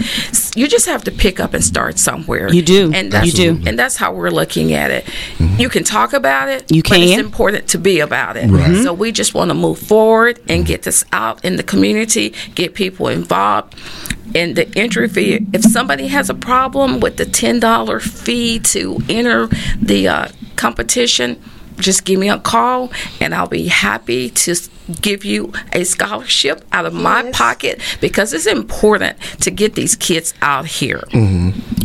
You 0.53 0.67
just 0.67 0.85
have 0.85 1.05
to 1.05 1.11
pick 1.11 1.39
up 1.39 1.53
and 1.53 1.63
start 1.63 1.97
somewhere. 1.97 2.50
You 2.53 2.61
do. 2.61 2.91
And 2.93 3.11
that's, 3.11 3.27
You 3.27 3.55
do. 3.55 3.63
And 3.67 3.77
that's 3.77 3.95
how 3.95 4.13
we're 4.13 4.29
looking 4.29 4.73
at 4.73 4.91
it. 4.91 5.07
You 5.39 5.69
can 5.69 5.83
talk 5.83 6.13
about 6.13 6.49
it. 6.49 6.71
You 6.71 6.83
But 6.83 6.99
it's 6.99 7.19
important 7.19 7.67
to 7.69 7.77
be 7.77 7.99
about 7.99 8.37
it. 8.37 8.49
Right. 8.49 8.83
So 8.83 8.93
we 8.93 9.11
just 9.11 9.33
want 9.33 9.49
to 9.49 9.55
move 9.55 9.79
forward 9.79 10.39
and 10.47 10.65
get 10.65 10.83
this 10.83 11.05
out 11.11 11.43
in 11.43 11.55
the 11.55 11.63
community, 11.63 12.33
get 12.55 12.73
people 12.73 13.07
involved. 13.07 13.75
And 14.33 14.55
the 14.55 14.71
entry 14.77 15.09
fee, 15.09 15.45
if 15.53 15.61
somebody 15.63 16.07
has 16.07 16.29
a 16.29 16.33
problem 16.33 16.99
with 17.01 17.17
the 17.17 17.25
$10 17.25 18.01
fee 18.01 18.59
to 18.59 18.99
enter 19.09 19.47
the 19.81 20.07
uh, 20.07 20.27
competition, 20.55 21.41
just 21.81 22.05
give 22.05 22.19
me 22.19 22.29
a 22.29 22.39
call 22.39 22.91
and 23.19 23.33
I'll 23.35 23.47
be 23.47 23.67
happy 23.67 24.29
to 24.29 24.55
give 25.01 25.23
you 25.23 25.53
a 25.73 25.83
scholarship 25.83 26.63
out 26.71 26.85
of 26.85 26.93
my 26.93 27.31
pocket 27.31 27.79
because 28.01 28.33
it's 28.33 28.45
important 28.45 29.17
to 29.41 29.51
get 29.51 29.75
these 29.75 29.95
kids 29.95 30.33
out 30.41 30.65
here. 30.65 31.01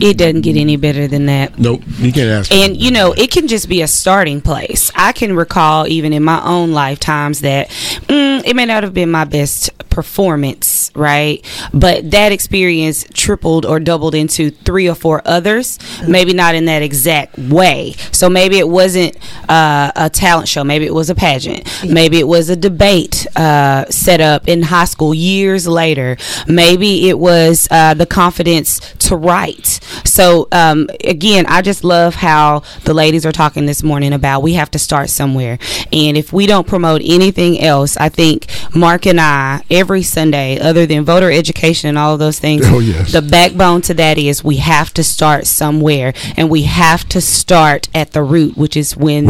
It 0.00 0.18
doesn't 0.18 0.42
get 0.42 0.56
any 0.56 0.76
better 0.76 1.06
than 1.06 1.26
that. 1.26 1.58
Nope. 1.58 1.82
You 1.98 2.12
can't 2.12 2.30
ask. 2.30 2.52
And 2.52 2.76
you 2.76 2.90
know, 2.90 3.12
it 3.12 3.30
can 3.30 3.48
just 3.48 3.68
be 3.68 3.82
a 3.82 3.88
starting 3.88 4.40
place. 4.40 4.90
I 4.94 5.12
can 5.12 5.36
recall 5.36 5.86
even 5.86 6.12
in 6.12 6.22
my 6.22 6.42
own 6.44 6.72
lifetimes 6.72 7.40
that 7.40 7.68
mm, 7.68 8.44
it 8.44 8.54
may 8.56 8.66
not 8.66 8.82
have 8.82 8.94
been 8.94 9.10
my 9.10 9.24
best 9.24 9.70
performance, 9.96 10.90
right? 10.94 11.44
But 11.72 12.10
that 12.10 12.30
experience 12.30 13.06
tripled 13.14 13.64
or 13.64 13.80
doubled 13.80 14.14
into 14.14 14.50
three 14.50 14.88
or 14.88 14.94
four 14.94 15.22
others, 15.24 15.78
maybe 16.06 16.34
not 16.34 16.54
in 16.54 16.66
that 16.66 16.82
exact 16.82 17.38
way. 17.38 17.94
So 18.12 18.28
maybe 18.28 18.58
it 18.58 18.68
wasn't 18.68 19.16
uh, 19.48 19.85
a 19.94 20.10
talent 20.10 20.48
show, 20.48 20.64
maybe 20.64 20.84
it 20.86 20.94
was 20.94 21.10
a 21.10 21.14
pageant, 21.14 21.68
maybe 21.88 22.18
it 22.18 22.26
was 22.28 22.48
a 22.50 22.56
debate 22.56 23.26
uh, 23.36 23.84
set 23.90 24.20
up 24.20 24.48
in 24.48 24.62
high 24.62 24.84
school 24.84 25.14
years 25.14 25.66
later, 25.66 26.16
maybe 26.46 27.08
it 27.08 27.18
was 27.18 27.68
uh, 27.70 27.94
the 27.94 28.06
confidence 28.06 28.80
to 28.98 29.16
write. 29.16 29.80
So 30.04 30.48
um, 30.52 30.88
again, 31.04 31.46
I 31.48 31.62
just 31.62 31.84
love 31.84 32.14
how 32.16 32.62
the 32.84 32.94
ladies 32.94 33.24
are 33.26 33.32
talking 33.32 33.66
this 33.66 33.82
morning 33.82 34.12
about 34.12 34.42
we 34.42 34.54
have 34.54 34.70
to 34.72 34.78
start 34.78 35.10
somewhere, 35.10 35.58
and 35.92 36.16
if 36.16 36.32
we 36.32 36.46
don't 36.46 36.66
promote 36.66 37.02
anything 37.04 37.60
else, 37.60 37.96
I 37.96 38.08
think 38.08 38.46
Mark 38.74 39.06
and 39.06 39.20
I 39.20 39.62
every 39.70 40.02
Sunday, 40.02 40.58
other 40.58 40.86
than 40.86 41.04
voter 41.04 41.30
education 41.30 41.88
and 41.88 41.98
all 41.98 42.12
of 42.14 42.18
those 42.18 42.38
things, 42.38 42.62
Oh, 42.66 42.78
yes. 42.78 43.12
the 43.12 43.22
backbone 43.22 43.82
to 43.82 43.94
that 43.94 44.18
is 44.18 44.42
we 44.44 44.56
have 44.56 44.92
to 44.94 45.04
start 45.04 45.46
somewhere, 45.46 46.12
and 46.36 46.50
we 46.50 46.62
have 46.62 47.08
to 47.10 47.20
start 47.20 47.88
at 47.94 48.12
the 48.12 48.22
root, 48.22 48.56
which 48.56 48.76
is 48.76 48.96
when 48.96 49.26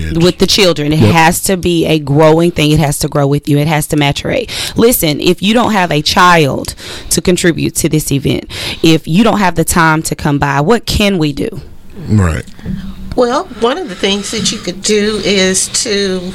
kids. 0.00 0.18
with 0.18 0.38
the 0.38 0.46
children. 0.46 0.92
It 0.92 1.00
Yep. 1.00 1.12
has 1.14 1.40
to 1.44 1.56
be 1.56 1.84
a 1.86 1.98
growing 1.98 2.50
thing. 2.50 2.70
It 2.72 2.78
has 2.80 2.98
to 3.00 3.08
grow 3.08 3.26
with 3.26 3.48
you. 3.48 3.58
It 3.58 3.66
has 3.68 3.86
to 3.88 3.96
maturate. 3.96 4.50
Listen, 4.76 5.20
if 5.20 5.42
you 5.42 5.54
don't 5.54 5.72
have 5.72 5.90
a 5.90 6.02
child 6.02 6.74
to 7.10 7.20
contribute 7.20 7.74
to 7.76 7.88
this 7.88 8.10
event, 8.12 8.44
if 8.82 9.06
you 9.08 9.24
don't 9.24 9.38
have 9.38 9.54
the 9.54 9.64
time 9.64 10.02
to 10.04 10.14
come 10.14 10.38
by, 10.38 10.60
what 10.60 10.86
can 10.86 11.18
we 11.18 11.32
do? 11.32 11.48
right. 12.08 12.44
Well, 13.16 13.44
one 13.60 13.78
of 13.78 13.88
the 13.88 13.94
things 13.94 14.30
that 14.32 14.52
you 14.52 14.58
could 14.58 14.82
do 14.82 15.20
is 15.24 15.68
to 15.84 16.34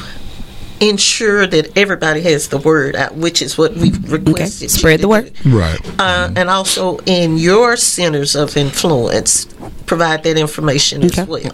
ensure 0.81 1.45
that 1.47 1.77
everybody 1.77 2.21
has 2.21 2.47
the 2.49 2.57
word 2.57 2.95
out, 2.95 3.15
which 3.15 3.41
is 3.41 3.57
what 3.57 3.75
we've 3.75 4.11
requested. 4.11 4.63
you 4.63 4.69
spread 4.69 4.99
the 5.01 5.07
word. 5.07 5.31
Right. 5.45 5.79
Uh, 5.99 6.31
and 6.35 6.49
also 6.49 6.97
in 7.05 7.37
your 7.37 7.77
centers 7.77 8.35
of 8.35 8.57
influence, 8.57 9.45
provide 9.85 10.23
that 10.23 10.37
information 10.37 11.03
as 11.03 11.17
Okay. 11.17 11.25
well. 11.29 11.51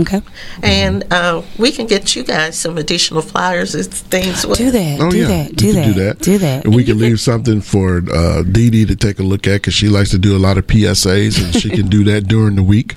Okay, 0.00 0.22
And 0.62 1.04
uh, 1.12 1.42
we 1.58 1.72
can 1.72 1.86
get 1.86 2.14
you 2.16 2.22
guys 2.22 2.56
some 2.58 2.78
additional 2.78 3.22
flyers 3.22 3.74
and 3.74 3.86
things. 3.92 4.42
do 4.42 4.70
that. 4.70 4.98
Oh 5.00 5.10
do 5.10 5.18
yeah. 5.18 5.26
that. 5.26 5.56
Do 5.56 5.72
that. 5.72 5.84
Do 5.86 5.92
that. 5.94 6.18
Do 6.20 6.38
that. 6.38 6.64
And 6.64 6.74
we 6.74 6.84
can 6.84 6.98
leave 6.98 7.20
something 7.20 7.60
for 7.60 8.02
uh, 8.12 8.42
Dee 8.42 8.70
Dee 8.70 8.86
to 8.86 8.96
take 8.96 9.18
a 9.18 9.22
look 9.22 9.46
at 9.46 9.54
because 9.62 9.74
she 9.74 9.88
likes 9.88 10.10
to 10.10 10.18
do 10.18 10.36
a 10.36 10.38
lot 10.38 10.58
of 10.58 10.66
PSAs 10.66 11.42
and 11.42 11.54
she 11.54 11.70
can 11.70 11.88
do 11.88 12.04
that 12.04 12.28
during 12.28 12.56
the 12.56 12.62
week. 12.62 12.94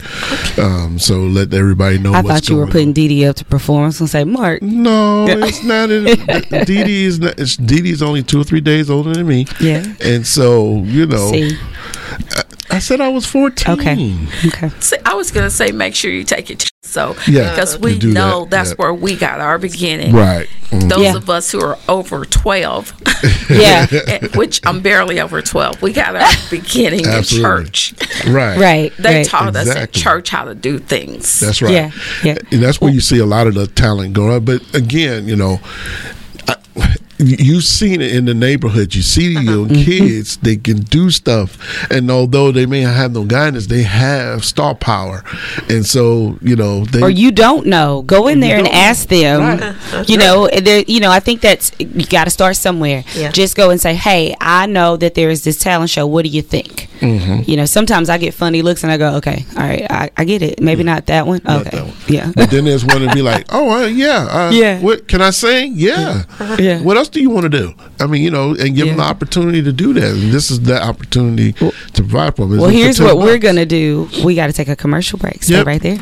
Um, 0.57 0.97
so 0.99 1.19
let 1.21 1.53
everybody 1.53 1.97
know. 1.97 2.13
I 2.13 2.21
what's 2.21 2.47
thought 2.47 2.49
you 2.49 2.57
were 2.57 2.67
putting 2.67 2.89
on. 2.89 2.93
Dee 2.93 3.07
Dee 3.07 3.25
up 3.25 3.35
to 3.37 3.45
perform. 3.45 3.83
I 3.83 3.87
was 3.87 3.99
gonna 3.99 4.07
say, 4.07 4.23
Mark. 4.23 4.61
No, 4.61 5.25
it's 5.55 6.49
not. 6.49 6.65
Dee 6.65 6.83
Dee 6.83 7.05
is 7.05 7.19
not. 7.19 7.35
Dee 7.37 7.81
Dee's 7.81 8.01
only 8.01 8.23
two 8.23 8.41
or 8.41 8.43
three 8.43 8.61
days 8.61 8.89
older 8.89 9.13
than 9.13 9.27
me. 9.27 9.45
Yeah. 9.59 9.83
And 10.03 10.25
so 10.25 10.77
you 10.83 11.05
know, 11.05 11.31
See. 11.31 11.57
Uh, 12.35 12.42
I 12.73 12.79
said 12.79 12.99
I 13.01 13.09
was 13.09 13.25
fourteen. 13.25 13.73
Okay. 13.79 14.17
Okay. 14.47 14.69
See, 14.79 14.97
I 15.05 15.13
was 15.15 15.31
going 15.31 15.45
to 15.45 15.51
say 15.51 15.71
make 15.71 15.95
sure 15.95 16.11
you 16.11 16.23
take 16.23 16.49
it. 16.49 16.69
So, 16.85 17.15
Yeah, 17.27 17.49
because 17.49 17.79
we 17.79 17.97
do 17.97 18.11
know 18.13 18.41
that, 18.41 18.49
that's 18.51 18.69
yeah. 18.71 18.75
where 18.75 18.93
we 18.93 19.15
got 19.15 19.39
our 19.39 19.57
beginning. 19.57 20.13
Right. 20.13 20.47
Mm. 20.69 20.89
Those 20.89 20.99
Yeah. 20.99 21.15
of 21.15 21.29
us 21.29 21.49
who 21.49 21.59
are 21.61 21.77
over 21.87 22.23
12, 22.25 22.93
Yeah. 23.49 23.87
eh, 23.89 24.27
which 24.35 24.59
I'm 24.65 24.81
barely 24.81 25.19
over 25.19 25.41
12, 25.41 25.81
we 25.81 25.91
got 25.93 26.15
our 26.15 26.29
beginning 26.51 27.05
in 27.05 27.23
church. 27.23 27.93
Right. 28.27 28.57
Right. 28.59 28.93
They 28.99 29.15
right. 29.17 29.25
taught 29.25 29.55
us 29.55 29.69
at 29.69 29.91
church 29.93 30.29
how 30.29 30.43
to 30.43 30.53
do 30.53 30.77
things. 30.77 31.39
That's 31.39 31.61
right. 31.61 31.71
Yeah, 31.73 31.91
yeah. 32.23 32.35
And 32.51 32.61
that's 32.61 32.79
where 32.79 32.91
you 32.91 32.99
see 32.99 33.17
a 33.19 33.25
lot 33.25 33.47
of 33.47 33.53
the 33.55 33.65
talent 33.67 34.13
going 34.13 34.31
on. 34.31 34.45
But 34.45 34.61
again, 34.75 35.27
you 35.27 35.35
know, 35.37 35.61
I, 35.63 36.13
you've 37.19 37.63
seen 37.63 38.01
it 38.01 38.15
in 38.15 38.25
the 38.25 38.33
neighborhood. 38.33 38.95
You 38.95 39.01
see 39.01 39.35
Uh-huh. 39.35 39.43
your 39.51 39.65
Mm-hmm. 39.67 39.83
kids; 39.83 40.37
they 40.37 40.55
can 40.57 40.81
do 40.81 41.09
stuff, 41.09 41.57
and 41.91 42.09
although 42.11 42.51
they 42.51 42.65
may 42.65 42.81
have 42.81 43.11
no 43.13 43.23
guidance, 43.23 43.67
they 43.67 43.83
have 43.83 44.43
star 44.43 44.75
power, 44.75 45.23
and 45.69 45.85
so 45.85 46.37
you 46.41 46.55
know 46.55 46.85
they. 46.85 47.01
or 47.01 47.09
you 47.09 47.31
don't 47.31 47.65
know, 47.67 48.01
go 48.03 48.27
in 48.27 48.39
there 48.39 48.57
and 48.57 48.67
ask 48.67 49.07
them. 49.07 49.75
You 50.07 50.17
know, 50.17 50.47
and 50.47 50.87
you 50.89 50.99
know, 50.99 51.11
I 51.11 51.19
think 51.19 51.41
that's 51.41 51.71
you 51.79 52.05
got 52.05 52.25
to 52.25 52.29
start 52.31 52.55
somewhere. 52.57 53.03
Yeah. 53.15 53.31
Just 53.31 53.55
go 53.55 53.69
and 53.69 53.79
say, 53.79 53.95
"Hey, 53.95 54.35
I 54.41 54.65
know 54.65 54.97
that 54.97 55.13
there 55.15 55.29
is 55.29 55.43
this 55.43 55.59
talent 55.59 55.89
show. 55.89 56.05
What 56.07 56.23
do 56.23 56.29
you 56.29 56.41
think?" 56.41 56.89
You 57.03 57.57
know, 57.57 57.65
sometimes 57.65 58.09
I 58.09 58.17
get 58.17 58.33
funny 58.33 58.61
looks 58.61 58.83
and 58.83 58.91
I 58.91 58.97
go, 58.97 59.15
okay, 59.17 59.45
all 59.57 59.63
right, 59.63 59.85
I, 59.89 60.09
I 60.15 60.23
get 60.25 60.41
it. 60.41 60.61
Maybe 60.61 60.83
not 60.83 61.05
that 61.07 61.27
one. 61.27 61.41
Not 61.43 61.61
okay, 61.67 61.77
that 61.77 61.85
one. 61.85 61.95
yeah. 62.07 62.31
But 62.35 62.49
then 62.51 62.65
there's 62.65 62.85
one 62.85 63.01
to 63.01 63.13
be 63.13 63.21
like, 63.21 63.45
oh 63.49 63.83
uh, 63.83 63.87
yeah, 63.87 64.27
uh, 64.29 64.51
Yeah. 64.51 64.79
What 64.79 65.07
can 65.07 65.21
I 65.21 65.31
sing? 65.31 65.73
Yeah. 65.75 66.23
Yeah. 66.57 66.81
What 66.81 66.97
else 66.97 67.09
do 67.09 67.21
you 67.21 67.29
want 67.29 67.43
to 67.43 67.49
do? 67.49 67.73
I 67.99 68.07
mean, 68.07 68.21
you 68.23 68.31
know, 68.31 68.51
and 68.55 68.75
give 68.75 68.87
them 68.87 68.97
the 68.97 69.03
opportunity 69.03 69.61
to 69.63 69.71
do 69.73 69.93
that. 69.93 70.03
And 70.11 70.31
this 70.31 70.49
is 70.51 70.61
the 70.61 70.81
opportunity 70.81 71.53
to 71.53 71.71
provide 71.93 72.35
for 72.35 72.47
them. 72.47 72.59
well, 72.59 72.69
here's 72.69 72.97
for 72.97 73.07
10 73.07 73.15
what 73.15 73.25
we're 73.25 73.37
gonna 73.37 73.65
do. 73.65 74.09
We 74.23 74.35
got 74.35 74.47
to 74.47 74.53
take 74.53 74.67
a 74.69 74.75
commercial 74.75 75.19
break. 75.19 75.43
Stay 75.43 75.55
Yep. 75.55 75.65
right 75.67 75.81
there. 75.81 75.97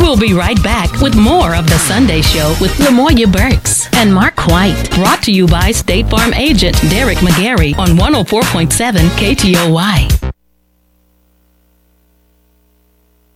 We'll 0.00 0.18
be 0.18 0.32
right 0.32 0.60
back 0.62 1.00
with 1.02 1.14
more 1.14 1.54
of 1.54 1.66
The 1.68 1.78
Sunday 1.78 2.22
Show 2.22 2.56
with 2.58 2.72
Lamoya 2.78 3.30
Burks 3.30 3.86
and 3.94 4.12
Mark 4.12 4.46
White. 4.46 4.90
Brought 4.94 5.22
to 5.24 5.30
you 5.30 5.46
by 5.46 5.72
State 5.72 6.08
Farm 6.08 6.32
agent 6.32 6.74
Derek 6.88 7.18
McGarry 7.18 7.76
on 7.76 7.90
104.7 7.90 8.98
KTOY. 9.20 10.32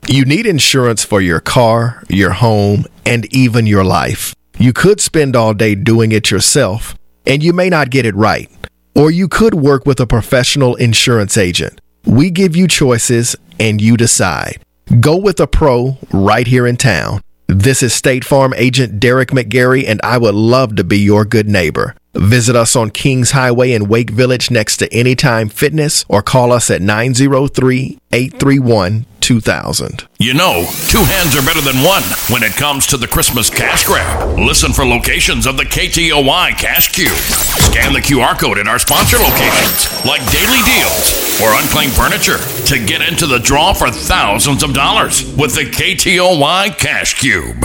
You 0.09 0.25
need 0.25 0.47
insurance 0.47 1.04
for 1.04 1.21
your 1.21 1.40
car, 1.40 2.02
your 2.09 2.33
home, 2.33 2.87
and 3.04 3.33
even 3.33 3.66
your 3.66 3.85
life. 3.85 4.35
You 4.59 4.73
could 4.73 5.02
spend 5.02 5.37
all 5.37 5.52
day 5.52 5.75
doing 5.75 6.12
it 6.12 6.30
yourself, 6.30 6.94
and 7.26 7.42
you 7.42 7.52
may 7.52 7.68
not 7.68 7.90
get 7.90 8.06
it 8.06 8.14
right. 8.14 8.50
Or 8.97 9.11
you 9.11 9.28
could 9.28 9.52
work 9.52 9.85
with 9.85 10.00
a 10.00 10.06
professional 10.06 10.76
insurance 10.76 11.37
agent. 11.37 11.80
We 12.06 12.30
give 12.30 12.56
you 12.56 12.68
choices, 12.68 13.37
and 13.61 13.83
you 13.83 13.99
decide. 13.99 14.63
Go 15.00 15.16
with 15.16 15.40
a 15.40 15.46
pro 15.46 15.96
right 16.12 16.46
here 16.46 16.66
in 16.66 16.76
town. 16.76 17.22
This 17.48 17.82
is 17.82 17.94
State 17.94 18.24
Farm 18.24 18.52
agent 18.54 19.00
Derek 19.00 19.30
McGarry, 19.30 19.84
and 19.86 19.98
I 20.04 20.18
would 20.18 20.34
love 20.34 20.76
to 20.76 20.84
be 20.84 20.98
your 20.98 21.24
good 21.24 21.48
neighbor. 21.48 21.96
Visit 22.14 22.56
us 22.56 22.76
on 22.76 22.90
Kings 22.90 23.33
Highway 23.33 23.73
in 23.73 23.88
Wake 23.88 24.11
Village 24.11 24.50
next 24.50 24.76
to 24.78 24.92
Anytime 24.92 25.49
Fitness 25.49 26.04
or 26.09 26.23
call 26.23 26.52
us 26.52 26.71
at 26.71 26.80
903 26.80 27.99
831 28.12 29.06
2000. 29.21 30.06
You 30.18 30.35
know, 30.35 30.66
two 30.88 31.02
hands 31.02 31.35
are 31.35 31.42
better 31.42 31.62
than 31.62 31.83
one 31.83 32.02
when 32.28 32.42
it 32.42 32.52
comes 32.52 32.87
to 32.88 32.99
the 32.99 33.09
Christmas 33.09 33.49
cash 33.49 33.85
grab. 33.85 34.38
Listen 34.38 34.73
for 34.73 34.85
locations 34.85 35.47
of 35.47 35.56
the 35.56 35.64
KTOY 35.64 36.50
Cash 36.59 36.92
Cube. 36.92 37.09
Scan 37.09 37.94
the 37.94 38.00
QR 38.00 38.38
code 38.38 38.59
at 38.59 38.68
our 38.68 38.78
sponsor 38.78 39.16
locations, 39.16 40.04
like 40.04 40.21
Daily 40.30 40.61
Deals 40.68 41.40
or 41.40 41.54
Unclaimed 41.61 41.92
Furniture, 41.92 42.38
to 42.66 42.87
get 42.87 43.00
into 43.00 43.26
the 43.26 43.38
draw 43.38 43.73
for 43.73 43.90
thousands 43.90 44.62
of 44.62 44.75
dollars 44.75 45.25
with 45.37 45.54
the 45.54 45.64
KTOY 45.64 46.78
Cash 46.78 47.18
Cube. 47.18 47.64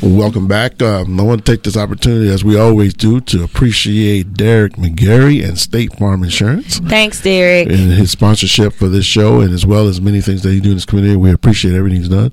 Welcome 0.00 0.48
back. 0.48 0.80
Um, 0.80 1.20
I 1.20 1.22
want 1.22 1.44
to 1.44 1.52
take 1.52 1.64
this 1.64 1.76
opportunity, 1.76 2.28
as 2.30 2.42
we 2.42 2.58
always 2.58 2.94
do, 2.94 3.20
to 3.20 3.44
appreciate 3.44 4.32
Derek 4.34 4.74
McGarry 4.74 5.46
and 5.46 5.58
State 5.58 5.92
Farm 5.98 6.24
Insurance 6.24 6.78
Thanks, 6.78 7.20
Derek. 7.20 7.68
and 7.68 7.92
his 7.92 8.10
sponsorship 8.10 8.72
for 8.72 8.88
this 8.88 9.04
show, 9.04 9.40
and 9.40 9.52
as 9.52 9.66
well 9.66 9.88
as 9.88 10.00
many 10.00 10.20
things 10.20 10.42
that 10.42 10.50
he 10.50 10.60
do 10.60 10.70
in 10.70 10.76
this 10.76 10.86
community. 10.86 11.16
We 11.16 11.30
appreciate 11.30 11.74
everything 11.74 11.98
he's 11.98 12.08
done. 12.08 12.32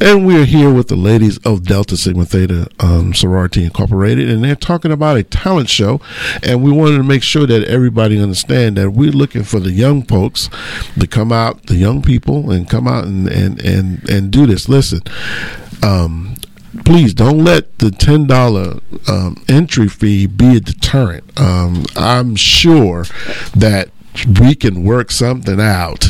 And 0.00 0.24
we 0.24 0.40
are 0.40 0.44
here 0.44 0.72
with 0.72 0.88
the 0.88 0.96
ladies 0.96 1.38
of 1.38 1.64
Delta 1.64 1.96
Sigma 1.96 2.24
Theta 2.24 2.68
um, 2.78 3.12
Sorority 3.12 3.64
Incorporated, 3.64 4.30
and 4.30 4.44
they're 4.44 4.54
talking 4.54 4.92
about 4.92 5.16
a 5.16 5.24
talent 5.24 5.68
show. 5.68 6.00
And 6.42 6.62
we 6.62 6.70
wanted 6.70 6.98
to 6.98 7.02
make 7.02 7.22
sure 7.22 7.46
that 7.46 7.64
everybody 7.64 8.20
understand 8.20 8.76
that 8.76 8.90
we're 8.90 9.10
looking 9.10 9.42
for 9.42 9.58
the 9.58 9.72
young 9.72 10.04
folks 10.04 10.48
to 10.98 11.06
come 11.06 11.32
out, 11.32 11.66
the 11.66 11.74
young 11.76 12.02
people, 12.02 12.50
and 12.50 12.68
come 12.68 12.86
out 12.86 13.04
and 13.04 13.26
and 13.28 13.60
and, 13.60 14.08
and 14.08 14.30
do 14.30 14.46
this. 14.46 14.68
Listen. 14.68 15.00
Um, 15.82 16.36
please 16.90 17.14
don't 17.14 17.44
let 17.44 17.78
the 17.78 17.88
ten 17.92 18.26
dollar 18.26 18.80
um, 19.06 19.36
entry 19.48 19.86
fee 19.86 20.26
be 20.26 20.56
a 20.56 20.60
deterrent. 20.60 21.22
Um, 21.40 21.84
I'm 21.94 22.34
sure 22.34 23.04
that 23.54 23.90
we 24.40 24.56
can 24.56 24.82
work 24.82 25.12
something 25.12 25.60
out 25.60 26.04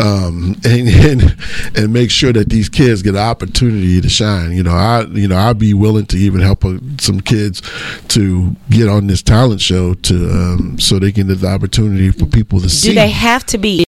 um, 0.00 0.54
and, 0.64 0.88
and 0.88 1.36
and 1.74 1.92
make 1.92 2.12
sure 2.12 2.32
that 2.32 2.48
these 2.48 2.68
kids 2.68 3.02
get 3.02 3.16
an 3.16 3.22
opportunity 3.22 4.00
to 4.00 4.08
shine. 4.08 4.52
You 4.52 4.62
know, 4.62 4.70
I 4.70 5.02
you 5.02 5.26
know 5.26 5.36
I'd 5.36 5.58
be 5.58 5.74
willing 5.74 6.06
to 6.06 6.16
even 6.16 6.40
help 6.40 6.64
uh, 6.64 6.78
some 7.00 7.20
kids 7.20 7.60
to 8.10 8.54
get 8.70 8.88
on 8.88 9.08
this 9.08 9.20
talent 9.20 9.60
show 9.60 9.94
to 9.94 10.30
um, 10.30 10.78
so 10.78 11.00
they 11.00 11.10
can 11.10 11.26
get 11.26 11.40
the 11.40 11.48
opportunity 11.48 12.12
for 12.12 12.26
people 12.26 12.60
to 12.60 12.68
see. 12.68 12.90
Do 12.90 12.94
they 12.94 13.10
have 13.10 13.44
to 13.46 13.58
be 13.58 13.84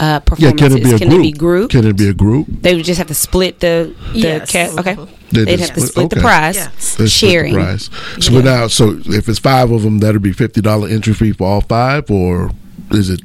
uh, 0.00 0.20
yeah, 0.38 0.52
can 0.52 0.72
it 0.72 0.82
be 0.82 0.92
a 0.92 0.98
group? 0.98 1.22
be 1.22 1.32
group? 1.32 1.70
Can 1.70 1.86
it 1.86 1.96
be 1.96 2.08
a 2.08 2.14
group? 2.14 2.46
they 2.48 2.74
would 2.74 2.84
just 2.84 2.98
have 2.98 3.08
to 3.08 3.14
split 3.14 3.60
the 3.60 3.94
the 4.12 4.18
Yes. 4.18 4.50
cat. 4.50 4.78
Okay, 4.78 4.94
They 5.30 5.44
they'd 5.44 5.58
just 5.58 5.70
have 5.70 5.78
to 5.78 5.80
split- 5.86 5.90
split 5.92 6.10
the 6.10 6.16
okay. 6.16 6.22
prize, 6.24 6.56
Yes. 6.56 6.72
Split 6.78 7.04
the 7.04 7.10
sharing. 7.10 7.54
price. 7.54 7.90
So 8.20 8.32
but 8.32 8.44
now, 8.44 8.66
so 8.68 8.98
if 9.06 9.28
it's 9.28 9.38
five 9.38 9.70
of 9.70 9.82
them, 9.82 9.98
that'd 9.98 10.22
be 10.22 10.32
fifty 10.32 10.60
dollar 10.60 10.88
entry 10.88 11.12
fee 11.14 11.32
for 11.32 11.46
all 11.46 11.60
five, 11.60 12.10
or 12.10 12.50
is 12.92 13.08
it 13.10 13.20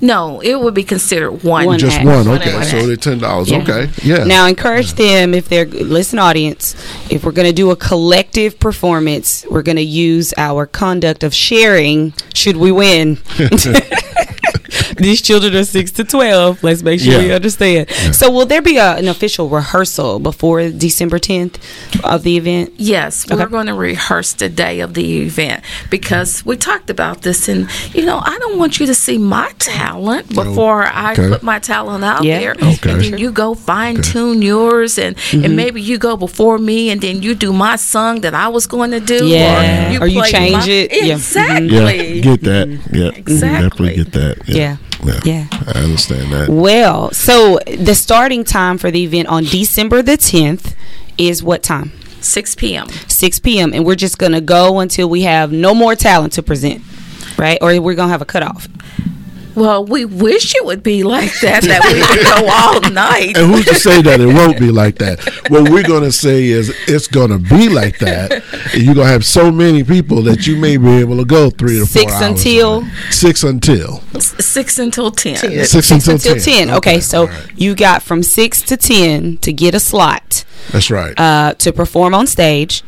No, 0.00 0.40
it 0.40 0.58
would 0.58 0.72
be 0.72 0.82
considered 0.84 1.42
one. 1.42 1.66
One 1.66 1.78
just 1.78 1.96
act. 1.98 2.06
one? 2.06 2.26
One 2.26 2.40
Okay, 2.40 2.54
act. 2.56 2.70
so 2.70 2.86
they're 2.86 2.96
ten 2.96 3.18
dollars. 3.18 3.50
Yeah. 3.50 3.58
Okay, 3.62 3.90
yeah. 4.02 4.24
Now 4.24 4.46
encourage 4.46 4.94
them 4.94 5.34
if 5.34 5.48
they're 5.50 5.66
listen 5.66 6.18
audience. 6.18 6.74
If 7.10 7.24
we're 7.24 7.32
going 7.32 7.48
to 7.48 7.52
do 7.52 7.70
a 7.70 7.76
collective 7.76 8.58
performance, 8.58 9.44
we're 9.50 9.62
going 9.62 9.76
to 9.76 9.82
use 9.82 10.32
our 10.38 10.64
conduct 10.64 11.22
of 11.22 11.34
sharing. 11.34 12.14
Should 12.34 12.56
we 12.56 12.70
win? 12.72 13.18
These 15.00 15.22
children 15.22 15.54
are 15.56 15.64
six 15.64 15.90
to 15.92 16.04
twelve. 16.04 16.62
Let's 16.62 16.82
make 16.82 17.00
sure 17.00 17.18
we 17.18 17.28
Yeah. 17.28 17.34
understand. 17.36 17.90
So, 18.12 18.30
will 18.30 18.46
there 18.46 18.62
be 18.62 18.76
a, 18.76 18.96
an 18.96 19.08
official 19.08 19.48
rehearsal 19.48 20.18
before 20.20 20.68
December 20.70 21.18
tenth 21.18 21.58
of 22.04 22.22
the 22.22 22.36
event? 22.36 22.72
Yes, 22.76 23.26
we're 23.30 23.46
going 23.46 23.66
to 23.66 23.74
rehearse 23.74 24.32
the 24.34 24.48
day 24.48 24.80
of 24.80 24.94
the 24.94 25.22
event 25.22 25.62
because 25.90 26.44
we 26.44 26.56
talked 26.56 26.90
about 26.90 27.22
this, 27.22 27.48
and 27.48 27.68
you 27.94 28.04
know, 28.04 28.18
I 28.24 28.38
don't 28.38 28.58
want 28.58 28.78
you 28.80 28.86
to 28.86 28.94
see 28.94 29.18
my 29.18 29.50
talent 29.58 30.28
before 30.34 30.84
I 30.84 31.12
Okay. 31.12 31.28
put 31.28 31.42
my 31.42 31.58
talent 31.58 32.04
out 32.04 32.22
Yeah. 32.24 32.38
there, 32.40 32.52
Okay. 32.74 32.90
and 32.90 33.00
then 33.02 33.18
you 33.18 33.30
go 33.32 33.54
fine 33.54 34.02
tune 34.02 34.42
yours, 34.42 34.98
and 34.98 35.16
Mm-hmm. 35.16 35.44
and 35.44 35.56
maybe 35.56 35.80
you 35.82 35.96
go 35.98 36.16
before 36.16 36.58
me, 36.58 36.90
and 36.90 37.00
then 37.00 37.22
you 37.22 37.34
do 37.34 37.52
my 37.52 37.76
song 37.76 38.20
that 38.20 38.34
I 38.34 38.48
was 38.48 38.66
going 38.66 38.90
to 38.92 39.00
do, 39.00 39.26
Yeah. 39.26 39.98
Or 40.00 40.06
you 40.06 40.20
play 40.20 40.30
change 40.30 40.66
my- 40.66 40.72
it. 40.72 40.92
Yeah. 40.92 41.04
Yeah, 41.10 41.14
exactly. 41.14 42.20
get 42.20 42.42
that. 42.42 42.68
Yeah, 42.92 43.10
Exactly. 43.14 43.68
definitely 43.68 43.96
get 44.04 44.12
that. 44.12 44.36
Yeah. 44.46 44.76
Yeah. 45.24 45.46
I 45.52 45.80
understand 45.82 46.32
that. 46.32 46.48
Well, 46.48 47.10
so 47.12 47.58
the 47.66 47.94
starting 47.94 48.44
time 48.44 48.78
for 48.78 48.90
the 48.90 49.02
event 49.04 49.28
on 49.28 49.44
December 49.44 50.02
the 50.02 50.16
tenth 50.16 50.74
is 51.18 51.42
what 51.42 51.62
time? 51.62 51.92
6 52.20 52.54
p.m. 52.56 52.88
6 52.88 53.38
p.m. 53.40 53.72
and 53.72 53.84
we're 53.84 53.94
just 53.94 54.18
gonna 54.18 54.40
go 54.40 54.80
until 54.80 55.08
we 55.08 55.22
have 55.22 55.52
no 55.52 55.74
more 55.74 55.94
talent 55.94 56.34
to 56.34 56.42
present, 56.42 56.82
right? 57.38 57.58
Or 57.60 57.80
we're 57.80 57.94
gonna 57.94 58.12
have 58.12 58.22
a 58.22 58.26
cutoff. 58.26 58.68
Well, 59.54 59.84
we 59.84 60.04
wish 60.04 60.54
it 60.54 60.64
would 60.64 60.82
be 60.82 61.02
like 61.02 61.32
that, 61.40 61.62
that 61.64 61.82
we 61.92 62.00
could 62.02 62.24
go 62.24 62.48
all 62.50 62.92
night. 62.92 63.36
And 63.36 63.52
who's 63.52 63.64
to 63.66 63.74
say 63.74 64.00
that 64.02 64.20
it 64.20 64.26
won't 64.26 64.58
be 64.58 64.70
like 64.70 64.96
that? 64.98 65.20
What 65.48 65.70
we're 65.70 65.82
going 65.86 66.02
to 66.04 66.12
say 66.12 66.44
is 66.46 66.74
it's 66.86 67.06
going 67.06 67.30
to 67.30 67.38
be 67.38 67.68
like 67.68 67.98
that. 67.98 68.32
And 68.74 68.82
you're 68.82 68.94
going 68.94 69.06
to 69.06 69.12
have 69.12 69.24
so 69.24 69.50
many 69.50 69.82
people 69.84 70.22
that 70.22 70.46
you 70.46 70.56
may 70.56 70.76
be 70.76 70.88
able 70.98 71.16
to 71.18 71.24
go 71.24 71.50
three 71.50 71.78
to 71.78 71.86
four 71.86 72.00
Six 72.02 72.12
hours. 72.12 72.22
until? 72.22 72.84
six 73.10 73.42
until 73.44 74.00
Six 74.20 74.78
until 74.78 75.10
10. 75.10 75.36
six, 75.64 75.90
until, 75.90 76.14
until 76.14 76.34
10. 76.36 76.66
10. 76.68 76.70
Okay, 76.76 77.00
so 77.00 77.22
all 77.22 77.26
right. 77.28 77.52
you 77.56 77.74
got 77.74 78.02
from 78.02 78.22
6 78.22 78.62
to 78.62 78.76
10 78.76 79.38
to 79.38 79.52
get 79.52 79.74
a 79.74 79.80
slot 79.80 80.44
that's 80.72 80.90
right. 80.90 81.18
uh, 81.18 81.54
to 81.58 81.72
perform 81.72 82.14
on 82.14 82.26
stage. 82.26 82.82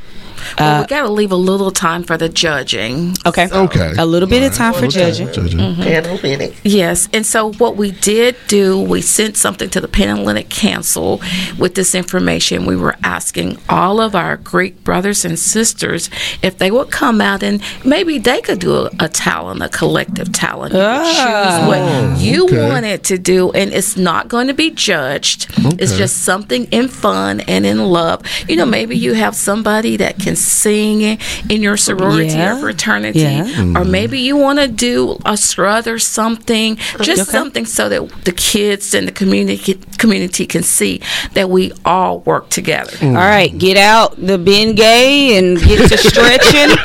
Well, 0.59 0.81
we 0.81 0.87
got 0.89 1.03
to 1.03 1.09
leave 1.09 1.31
a 1.31 1.37
little 1.37 1.71
time 1.71 2.03
for 2.03 2.17
the 2.19 2.29
judging. 2.29 3.15
Okay. 3.25 3.49
okay, 3.49 3.93
A 3.97 4.05
little 4.05 4.29
bit 4.29 4.43
of 4.43 4.53
time 4.53 4.73
for 4.73 4.87
Okay. 4.87 4.89
judging. 4.89 5.33
Judging. 5.33 5.77
Panel 5.77 6.19
minute. 6.21 6.53
Yes, 6.65 7.09
and 7.13 7.25
so 7.25 7.53
what 7.53 7.77
we 7.77 7.93
did 7.93 8.35
do, 8.49 8.81
we 8.81 9.03
sent 9.03 9.37
something 9.37 9.71
to 9.71 9.81
the 9.81 9.87
Panhellenic 9.87 10.49
Council 10.49 11.21
with 11.59 11.77
this 11.77 11.95
information. 11.95 12.67
We 12.67 12.75
were 12.75 12.97
asking 13.05 13.59
all 13.69 14.01
of 14.01 14.17
our 14.17 14.37
Greek 14.37 14.83
brothers 14.83 15.25
and 15.25 15.39
sisters 15.39 16.11
if 16.43 16.59
they 16.59 16.73
would 16.73 16.91
come 16.91 17.21
out 17.21 17.45
and 17.45 17.63
maybe 17.85 18.19
they 18.19 18.41
could 18.41 18.59
do 18.59 18.75
a, 18.75 18.91
a 18.99 19.09
talent, 19.09 19.63
a 19.63 19.69
collective 19.69 20.33
talent. 20.33 20.75
You 20.75 20.81
could 20.81 21.07
choose 21.07 21.69
what 21.69 22.19
you 22.21 22.45
okay. 22.47 22.69
wanted 22.69 23.05
to 23.05 23.17
do, 23.17 23.53
and 23.53 23.73
it's 23.73 23.97
not 23.97 24.27
going 24.27 24.49
to 24.49 24.55
be 24.55 24.71
judged. 24.73 25.47
It's 25.81 25.97
just 25.97 26.25
something 26.25 26.65
in 26.73 26.89
fun 26.89 27.41
and 27.43 27.62
in 27.65 27.79
love. 27.79 28.23
You 28.49 28.57
know, 28.57 28.67
maybe 28.67 28.97
you 28.97 29.15
have 29.15 29.35
somebody 29.35 29.97
that 29.99 30.19
can 30.19 30.37
sing 30.37 31.19
in 31.49 31.63
your 31.63 31.77
sorority 31.77 32.29
Yeah. 32.29 32.57
or 32.57 32.61
fraternity, 32.61 33.21
Yeah. 33.21 33.43
or 33.43 33.45
mm-hmm. 33.45 33.91
maybe 33.91 34.21
you 34.21 34.37
want 34.37 34.59
to 34.59 34.69
do 34.69 35.19
a 35.25 35.37
strut 35.37 35.87
or 35.87 35.99
something, 35.99 36.77
just 37.01 37.31
something 37.31 37.67
so 37.67 37.89
that 37.89 38.25
the 38.25 38.33
kids 38.33 38.95
and 38.95 39.09
the 39.09 39.13
community 39.13 39.75
community 39.99 40.47
can 40.47 40.63
see 40.63 41.01
that 41.35 41.49
we 41.49 41.73
all 41.85 42.21
work 42.21 42.49
together. 42.51 42.93
Mm. 42.93 43.11
All 43.11 43.15
right, 43.15 43.57
get 43.57 43.77
out 43.77 44.17
the 44.17 44.39
Bengay 44.39 45.39
and 45.39 45.59
get 45.61 45.89
to 45.89 45.99
stretching. 45.99 46.77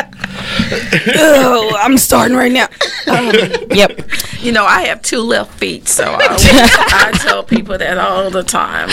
oh, 1.16 1.76
I'm 1.80 1.96
starting 1.98 2.36
right 2.36 2.52
now. 2.52 2.68
Um, 3.06 3.32
yep. 3.70 3.98
You 4.40 4.52
know, 4.52 4.64
I 4.64 4.82
have 4.82 5.02
two 5.02 5.20
left 5.20 5.58
feet, 5.58 5.88
so 5.88 6.04
I, 6.04 6.18
I 7.12 7.18
tell 7.18 7.42
people 7.42 7.78
that 7.78 7.98
all 7.98 8.30
the 8.30 8.42
time. 8.42 8.90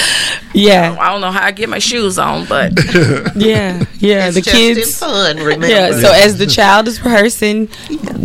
Yeah. 0.53 0.95
I 0.99 1.11
don't 1.11 1.21
know 1.21 1.31
how 1.31 1.43
I 1.43 1.51
get 1.51 1.69
my 1.69 1.79
shoes 1.79 2.17
on, 2.19 2.45
but 2.45 2.73
Yeah. 3.35 3.83
Yeah. 3.99 4.27
It's 4.27 4.35
the 4.35 4.41
just 4.41 4.55
kids. 4.55 4.79
in 4.79 4.85
fun, 5.09 5.37
remember. 5.37 5.67
Yeah, 5.67 5.91
so 5.91 6.11
as 6.11 6.37
the 6.37 6.45
child 6.45 6.87
is 6.87 7.03
rehearsing, 7.03 7.67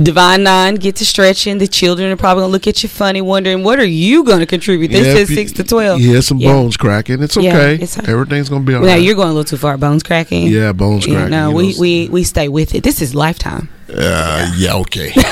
Divine 0.02 0.42
Nine 0.42 0.76
get 0.76 0.96
to 0.96 1.06
stretching. 1.06 1.58
The 1.58 1.66
children 1.66 2.10
are 2.12 2.16
probably 2.16 2.42
gonna 2.42 2.52
look 2.52 2.66
at 2.66 2.82
you 2.82 2.88
funny, 2.88 3.20
wondering 3.20 3.64
what 3.64 3.78
are 3.78 3.84
you 3.84 4.24
gonna 4.24 4.46
contribute. 4.46 4.88
This 4.88 5.06
Yeah, 5.06 5.14
says 5.14 5.28
six 5.28 5.52
to 5.52 5.64
twelve. 5.64 6.00
Yeah, 6.00 6.20
some 6.20 6.38
Yeah. 6.38 6.52
bones 6.52 6.76
cracking. 6.76 7.22
It's 7.22 7.36
Yeah, 7.36 7.56
okay. 7.56 7.74
it's- 7.74 7.98
Everything's 8.08 8.48
gonna 8.48 8.64
be 8.64 8.74
all 8.74 8.82
Now 8.82 8.88
right. 8.88 9.02
you're 9.02 9.14
going 9.14 9.28
a 9.28 9.32
little 9.32 9.44
too 9.44 9.56
far. 9.56 9.76
Bones 9.76 10.02
cracking. 10.02 10.46
yeah, 10.48 10.72
bones 10.72 11.06
Yeah, 11.06 11.14
cracking. 11.14 11.30
no, 11.30 11.50
you 11.50 11.56
we, 11.56 11.72
know. 11.72 11.80
we 11.80 12.08
we 12.10 12.24
stay 12.24 12.48
with 12.48 12.74
it. 12.74 12.82
This 12.84 13.00
is 13.02 13.14
lifetime. 13.14 13.47
Uh, 13.92 14.52
yeah, 14.56 14.74
okay. 14.76 15.12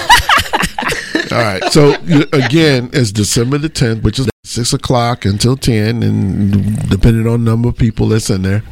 All 1.32 1.38
right. 1.38 1.62
So 1.72 1.94
again, 2.32 2.90
it's 2.92 3.12
December 3.12 3.58
the 3.58 3.68
tenth, 3.68 4.02
which 4.02 4.18
is 4.18 4.28
six 4.44 4.72
o'clock 4.72 5.24
until 5.24 5.56
ten, 5.56 6.02
and 6.02 6.88
depending 6.88 7.26
on 7.26 7.44
the 7.44 7.50
number 7.50 7.68
of 7.68 7.76
people 7.76 8.08
that's 8.08 8.30
in 8.30 8.42
there, 8.42 8.62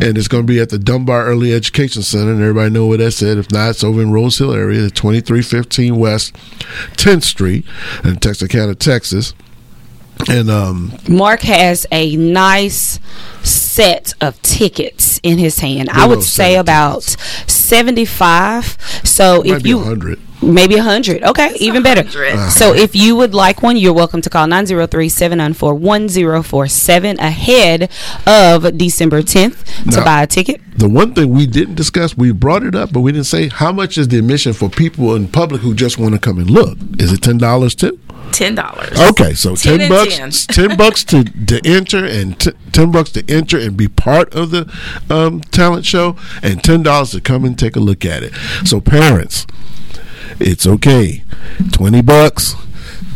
and 0.00 0.16
it's 0.18 0.28
going 0.28 0.46
to 0.46 0.52
be 0.52 0.60
at 0.60 0.68
the 0.68 0.78
Dunbar 0.78 1.24
Early 1.26 1.52
Education 1.52 2.02
Center, 2.02 2.32
and 2.32 2.40
everybody 2.40 2.70
know 2.70 2.86
where 2.86 2.98
that's 2.98 3.22
at. 3.22 3.38
If 3.38 3.50
not, 3.50 3.70
it's 3.70 3.82
over 3.84 4.02
in 4.02 4.12
Rose 4.12 4.38
Hill 4.38 4.52
area, 4.52 4.90
twenty 4.90 5.20
three 5.20 5.42
fifteen 5.42 5.96
West 5.96 6.36
Tenth 6.96 7.24
Street 7.24 7.64
in 8.04 8.16
Texarkana, 8.16 8.74
Texas. 8.74 9.34
And 10.28 10.50
um, 10.50 10.92
Mark 11.08 11.40
has 11.42 11.86
a 11.92 12.16
nice 12.16 12.98
set 13.42 14.14
of 14.20 14.40
tickets 14.42 15.20
in 15.22 15.38
his 15.38 15.60
hand. 15.60 15.88
I 15.90 16.06
would 16.06 16.22
say 16.22 16.54
set 16.54 16.58
of 16.58 16.64
about 16.64 17.02
seventy-five. 17.46 18.76
So 19.04 19.38
might 19.38 19.46
if 19.58 19.62
be 19.62 19.68
you 19.70 19.78
hundred. 19.80 20.18
Maybe 20.42 20.74
a 20.74 20.84
100. 20.84 21.22
Okay, 21.24 21.54
even 21.60 21.82
better. 21.82 22.02
100. 22.02 22.50
So 22.50 22.74
if 22.74 22.94
you 22.94 23.16
would 23.16 23.32
like 23.34 23.62
one, 23.62 23.78
you're 23.78 23.94
welcome 23.94 24.20
to 24.20 24.28
call 24.28 24.46
903-794-1047 24.46 27.16
ahead 27.18 27.90
of 28.26 28.76
December 28.76 29.22
10th 29.22 29.64
to 29.90 29.96
Now- 29.98 30.04
buy 30.04 30.22
a 30.24 30.26
ticket. 30.26 30.60
The 30.76 30.90
one 30.90 31.14
thing 31.14 31.30
we 31.30 31.46
didn't 31.46 31.76
discuss, 31.76 32.18
we 32.18 32.32
brought 32.32 32.62
it 32.62 32.74
up, 32.74 32.92
but 32.92 33.00
we 33.00 33.12
didn't 33.12 33.24
say 33.26 33.48
how 33.48 33.72
much 33.72 33.96
is 33.96 34.08
the 34.08 34.18
admission 34.18 34.52
for 34.52 34.68
people 34.68 35.14
in 35.14 35.26
public 35.28 35.62
who 35.62 35.72
just 35.74 35.96
want 35.96 36.12
to 36.14 36.20
come 36.20 36.36
and 36.38 36.50
look. 36.50 36.76
Is 36.98 37.12
it 37.14 37.22
ten 37.22 37.38
dollars 37.38 37.74
too? 37.74 37.98
Ten 38.32 38.54
dollars. 38.54 38.98
Okay, 39.10 39.34
so 39.34 39.54
10 39.56 39.78
ten, 39.78 39.88
bucks, 39.88 40.46
10. 40.46 40.68
ten 40.68 40.76
bucks 40.76 41.04
to 41.04 41.24
to 41.24 41.60
enter, 41.64 42.04
and 42.04 42.38
t- 42.38 42.52
ten 42.72 42.90
bucks 42.90 43.10
to 43.12 43.24
enter 43.28 43.58
and 43.58 43.76
be 43.76 43.88
part 43.88 44.34
of 44.34 44.50
the 44.50 44.70
um, 45.10 45.40
talent 45.40 45.84
show, 45.86 46.16
and 46.42 46.62
ten 46.62 46.82
dollars 46.82 47.10
to 47.12 47.20
come 47.20 47.44
and 47.44 47.58
take 47.58 47.76
a 47.76 47.80
look 47.80 48.04
at 48.04 48.22
it. 48.22 48.32
So 48.64 48.80
parents, 48.80 49.46
it's 50.40 50.66
okay, 50.66 51.22
twenty 51.72 52.02
bucks, 52.02 52.54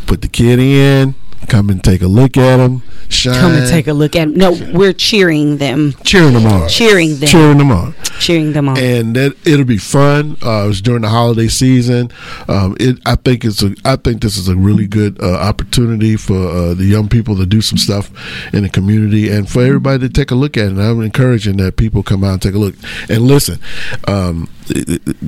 put 0.07 0.23
the 0.23 0.29
kid 0.29 0.59
in, 0.59 1.15
come 1.49 1.69
and 1.71 1.83
take 1.83 2.03
a 2.03 2.07
look 2.09 2.37
at 2.37 2.57
them, 2.59 2.83
shine, 3.09 3.35
Come 3.35 3.53
and 3.53 3.69
take 3.69 3.87
a 3.87 3.93
look 3.93 4.17
at 4.17 4.29
them. 4.29 4.35
No, 4.37 4.53
we're 4.73 4.93
cheering 4.93 5.59
them. 5.59 5.95
cheering 6.05 6.35
them 6.35 6.47
on, 6.47 6.69
Cheering 6.69 7.17
them. 7.19 7.29
cheering 7.29 7.59
them 7.59 7.73
on 7.73 7.95
Cheering 8.21 8.53
them 8.53 8.69
on. 8.69 8.79
and 8.79 9.17
that 9.17 9.37
it'll 9.47 9.65
be 9.65 9.79
fun. 9.79 10.37
Uh, 10.43 10.69
it's 10.69 10.81
during 10.81 11.03
the 11.03 11.09
holiday 11.09 11.49
season. 11.49 12.11
Um, 12.49 12.77
it, 12.79 12.99
I 13.07 13.17
think 13.17 13.45
it's 13.45 13.63
a, 13.63 13.75
I 13.85 13.97
think 13.97 14.23
this 14.23 14.37
is 14.37 14.49
a 14.49 14.57
really 14.57 14.87
good 14.87 15.21
uh, 15.23 15.35
opportunity 15.35 16.17
for 16.17 16.37
uh, 16.49 16.75
the 16.75 16.85
young 16.85 17.09
people 17.09 17.37
to 17.37 17.47
do 17.47 17.61
some 17.61 17.79
stuff 17.79 18.11
in 18.55 18.63
the 18.63 18.69
community 18.69 19.29
and 19.31 19.49
for 19.49 19.63
everybody 19.65 19.99
to 20.01 20.09
take 20.09 20.31
a 20.31 20.35
look 20.35 20.57
at 20.57 20.65
it. 20.67 20.71
And 20.73 20.83
I'm 20.83 21.01
encouraging 21.03 21.57
that 21.59 21.77
people 21.77 22.03
come 22.03 22.23
out 22.23 22.35
and 22.35 22.43
take 22.43 22.55
a 22.55 22.59
look 22.59 22.75
and 23.09 23.23
listen. 23.23 23.59
Um, 24.07 24.49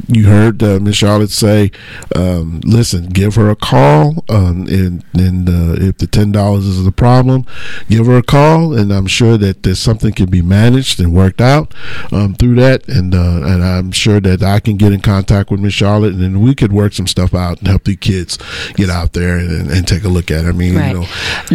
you 0.08 0.26
heard 0.26 0.62
uh, 0.62 0.78
Miss 0.80 0.96
Charlotte 0.96 1.30
say, 1.30 1.72
um, 2.14 2.60
"Listen, 2.64 3.06
give 3.06 3.34
her 3.34 3.50
a 3.50 3.56
call, 3.56 4.24
um, 4.28 4.66
and 4.68 5.04
and 5.14 5.48
uh, 5.48 5.84
if 5.84 5.98
the 5.98 6.06
ten 6.06 6.30
dollars 6.30 6.64
is 6.64 6.84
the 6.84 6.92
problem, 6.92 7.44
give 7.88 8.06
her 8.06 8.18
a 8.18 8.22
call, 8.22 8.72
and 8.72 8.92
I'm 8.92 9.08
sure 9.08 9.36
that 9.38 9.64
there's 9.64 9.80
something 9.80 10.12
can 10.12 10.30
be 10.30 10.42
managed 10.42 11.00
and 11.00 11.12
worked 11.12 11.40
out 11.40 11.74
um, 12.12 12.34
through 12.34 12.54
that, 12.56 12.81
and 12.88 13.14
uh, 13.14 13.40
and 13.44 13.62
I'm 13.64 13.92
sure 13.92 14.20
that 14.20 14.42
I 14.42 14.60
can 14.60 14.76
get 14.76 14.92
in 14.92 15.00
contact 15.00 15.50
with 15.50 15.60
Miss 15.60 15.74
Charlotte, 15.74 16.12
and 16.14 16.22
then 16.22 16.40
we 16.40 16.54
could 16.54 16.72
work 16.72 16.92
some 16.92 17.06
stuff 17.06 17.34
out 17.34 17.58
and 17.58 17.68
help 17.68 17.84
the 17.84 17.96
kids 17.96 18.38
get 18.74 18.90
out 18.90 19.12
there 19.12 19.38
and, 19.38 19.70
and 19.70 19.86
take 19.86 20.04
a 20.04 20.08
look 20.08 20.30
at. 20.30 20.44
it. 20.44 20.48
I 20.48 20.52
mean, 20.52 20.76
Right. 20.76 20.94
you 20.94 21.00
know, 21.00 21.06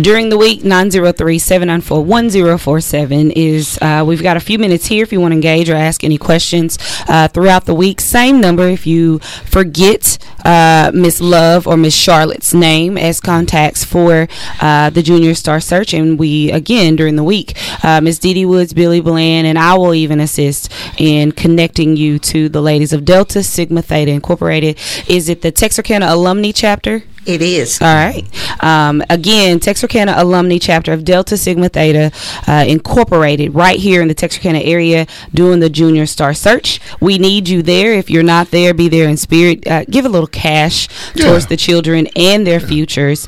During 0.01 0.29
the 0.29 0.37
week, 0.37 0.61
903-794-1047 0.63 3.31
is, 3.35 3.77
uh, 3.81 4.03
we've 4.07 4.21
got 4.23 4.37
a 4.37 4.39
few 4.39 4.59
minutes 4.59 4.85
here 4.87 5.03
if 5.03 5.11
you 5.11 5.19
want 5.19 5.31
to 5.31 5.35
engage 5.35 5.69
or 5.69 5.75
ask 5.75 6.03
any 6.03 6.17
questions 6.17 6.77
uh, 7.07 7.27
throughout 7.27 7.65
the 7.65 7.73
week. 7.73 7.99
Same 8.01 8.39
number 8.39 8.67
if 8.67 8.85
you 8.87 9.19
forget 9.45 10.17
uh, 10.45 10.91
Miss 10.93 11.19
Love 11.19 11.67
or 11.67 11.75
Miss 11.77 11.95
Charlotte's 11.95 12.53
name 12.53 12.97
as 12.97 13.19
contacts 13.19 13.83
for 13.83 14.27
uh, 14.61 14.89
the 14.91 15.01
Junior 15.01 15.33
Star 15.35 15.59
Search. 15.59 15.93
And 15.93 16.17
we, 16.19 16.51
again, 16.51 16.95
during 16.95 17.15
the 17.15 17.23
week, 17.23 17.57
uh, 17.83 18.01
Miss 18.01 18.19
Dee 18.19 18.33
Dee 18.33 18.45
Woods, 18.45 18.73
Billy 18.73 19.01
Bland, 19.01 19.47
and 19.47 19.57
I 19.57 19.75
will 19.77 19.93
even 19.93 20.19
assist 20.19 20.71
in 20.97 21.16
connecting 21.36 21.95
you 21.95 22.19
to 22.19 22.49
the 22.49 22.62
ladies 22.62 22.93
of 22.93 23.06
Delta 23.06 23.43
Sigma 23.43 23.82
Theta 23.82 24.12
Incorporated. 24.12 24.77
Is 25.08 25.30
it 25.30 25.41
the 25.41 25.51
Texarkana 25.51 26.08
Alumni 26.08 26.51
Chapter? 26.51 27.03
It 27.27 27.41
is. 27.41 27.81
All 27.81 27.93
right. 27.93 28.23
Um, 28.63 29.03
again, 29.09 29.59
Texarkana 29.59 30.13
alumni 30.15 30.59
chapter 30.59 30.93
of 30.93 31.03
Delta 31.03 31.35
Sigma 31.35 31.67
Theta 31.67 32.09
uh, 32.47 32.63
Incorporated, 32.65 33.53
right 33.53 33.77
here 33.77 34.01
in 34.01 34.07
the 34.07 34.13
Texarkana 34.13 34.59
area, 34.59 35.07
doing 35.33 35.59
the 35.59 35.69
Junior 35.69 36.05
Star 36.05 36.33
Search. 36.33 36.79
We 37.01 37.17
need 37.17 37.49
you 37.49 37.61
there. 37.61 37.91
If 37.93 38.09
you're 38.09 38.23
not 38.23 38.51
there, 38.51 38.73
be 38.73 38.87
there 38.87 39.09
in 39.09 39.17
spirit. 39.17 39.67
Uh, 39.67 39.83
give 39.89 40.05
a 40.05 40.09
little 40.09 40.27
cash 40.27 40.87
towards 41.15 41.47
the 41.47 41.57
children 41.57 42.07
and 42.15 42.47
their 42.47 42.61
futures. 42.61 43.27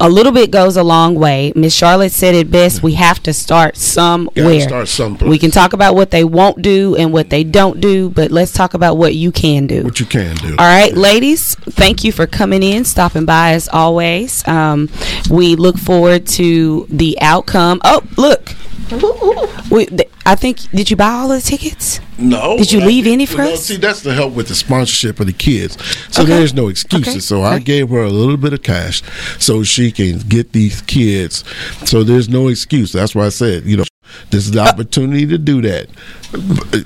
A 0.00 0.08
little 0.10 0.32
bit 0.32 0.50
goes 0.50 0.76
a 0.76 0.82
long 0.82 1.14
way. 1.14 1.54
Miss 1.56 1.74
Charlotte 1.74 2.12
said 2.12 2.34
it 2.34 2.50
best. 2.50 2.82
We 2.82 2.94
have 2.94 3.22
to 3.22 3.32
start 3.32 3.78
somewhere. 3.78 4.60
start 4.60 4.88
someplace. 4.88 5.30
We 5.30 5.38
can 5.38 5.50
talk 5.50 5.72
about 5.72 5.94
what 5.94 6.10
they 6.10 6.24
won't 6.24 6.60
do 6.60 6.94
and 6.94 7.10
what 7.10 7.30
they 7.30 7.44
don't 7.44 7.80
do, 7.80 8.10
but 8.10 8.30
let's 8.30 8.52
talk 8.52 8.74
about 8.74 8.98
what 8.98 9.14
you 9.14 9.32
can 9.32 9.66
do. 9.66 9.82
what 9.84 9.98
you 9.98 10.04
can 10.04 10.36
do. 10.36 10.50
All 10.58 10.66
right, 10.66 10.92
ladies, 10.92 11.54
thank 11.54 12.04
you 12.04 12.12
for 12.12 12.26
coming 12.26 12.62
in, 12.62 12.84
stopping 12.84 13.24
by 13.24 13.29
as 13.32 13.68
always. 13.68 14.46
Um, 14.48 14.88
we 15.30 15.56
look 15.56 15.78
forward 15.78 16.26
to 16.28 16.86
the 16.90 17.18
outcome. 17.20 17.80
Oh, 17.84 18.02
look. 18.16 18.54
We, 19.70 19.86
th- 19.86 20.10
I 20.26 20.34
think, 20.34 20.68
did 20.72 20.90
you 20.90 20.96
buy 20.96 21.10
all 21.10 21.30
of 21.30 21.40
the 21.44 21.48
tickets? 21.48 22.00
No. 22.18 22.58
Did 22.58 22.72
you 22.72 22.80
I- 22.80 22.86
leave 22.86 23.06
any 23.06 23.24
for 23.24 23.38
no, 23.38 23.52
us? 23.52 23.66
See, 23.66 23.76
that's 23.76 24.02
to 24.02 24.12
help 24.12 24.34
with 24.34 24.48
the 24.48 24.56
sponsorship 24.56 25.20
of 25.20 25.26
the 25.28 25.32
kids. 25.32 25.76
So 26.12 26.22
Okay. 26.22 26.32
there's 26.32 26.52
no 26.52 26.66
excuses. 26.66 27.08
Okay. 27.08 27.20
So 27.20 27.42
I 27.44 27.60
gave 27.60 27.88
her 27.90 28.02
a 28.02 28.10
little 28.10 28.36
bit 28.36 28.52
of 28.52 28.64
cash 28.64 29.00
so 29.38 29.62
she 29.62 29.92
can 29.92 30.18
get 30.18 30.50
these 30.52 30.82
kids. 30.82 31.44
So 31.84 32.02
there's 32.02 32.28
no 32.28 32.48
excuse. 32.48 32.90
That's 32.90 33.14
why 33.14 33.26
I 33.26 33.28
said, 33.28 33.64
you 33.64 33.76
know, 33.76 33.84
this 34.30 34.44
is 34.46 34.52
the 34.52 34.60
opportunity 34.60 35.26
to 35.26 35.38
do 35.38 35.60
that. 35.62 35.88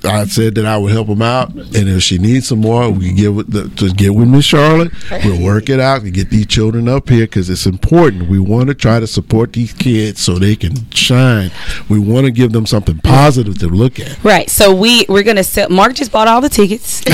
I 0.04 0.24
said 0.24 0.54
that 0.54 0.64
I 0.64 0.78
would 0.78 0.92
help 0.92 1.08
them 1.08 1.20
out, 1.22 1.50
and 1.54 1.74
if 1.74 2.02
she 2.02 2.18
needs 2.18 2.48
some 2.48 2.60
more, 2.60 2.90
we 2.90 3.08
can 3.08 3.16
get 3.16 3.28
with 3.28 3.50
the, 3.50 3.68
to 3.76 3.92
get 3.92 4.14
with 4.14 4.28
Miss 4.28 4.44
Charlotte. 4.46 4.92
We'll 5.10 5.42
work 5.42 5.68
it 5.68 5.80
out 5.80 6.02
and 6.02 6.12
get 6.14 6.30
these 6.30 6.46
children 6.46 6.88
up 6.88 7.08
here 7.08 7.26
because 7.26 7.50
it's 7.50 7.66
important. 7.66 8.28
We 8.28 8.38
want 8.38 8.68
to 8.68 8.74
try 8.74 9.00
to 9.00 9.06
support 9.06 9.52
these 9.52 9.72
kids 9.72 10.20
so 10.20 10.38
they 10.38 10.56
can 10.56 10.90
shine. 10.90 11.50
We 11.88 11.98
want 11.98 12.24
to 12.26 12.30
give 12.32 12.52
them 12.52 12.66
something 12.66 12.98
positive 12.98 13.58
to 13.58 13.68
look 13.68 14.00
at. 14.00 14.22
Right. 14.24 14.48
So 14.48 14.74
we 14.74 15.04
we're 15.08 15.22
gonna 15.22 15.44
sell. 15.44 15.68
Mark 15.68 15.94
just 15.94 16.10
bought 16.12 16.28
all 16.28 16.40
the 16.40 16.48
tickets. 16.48 17.02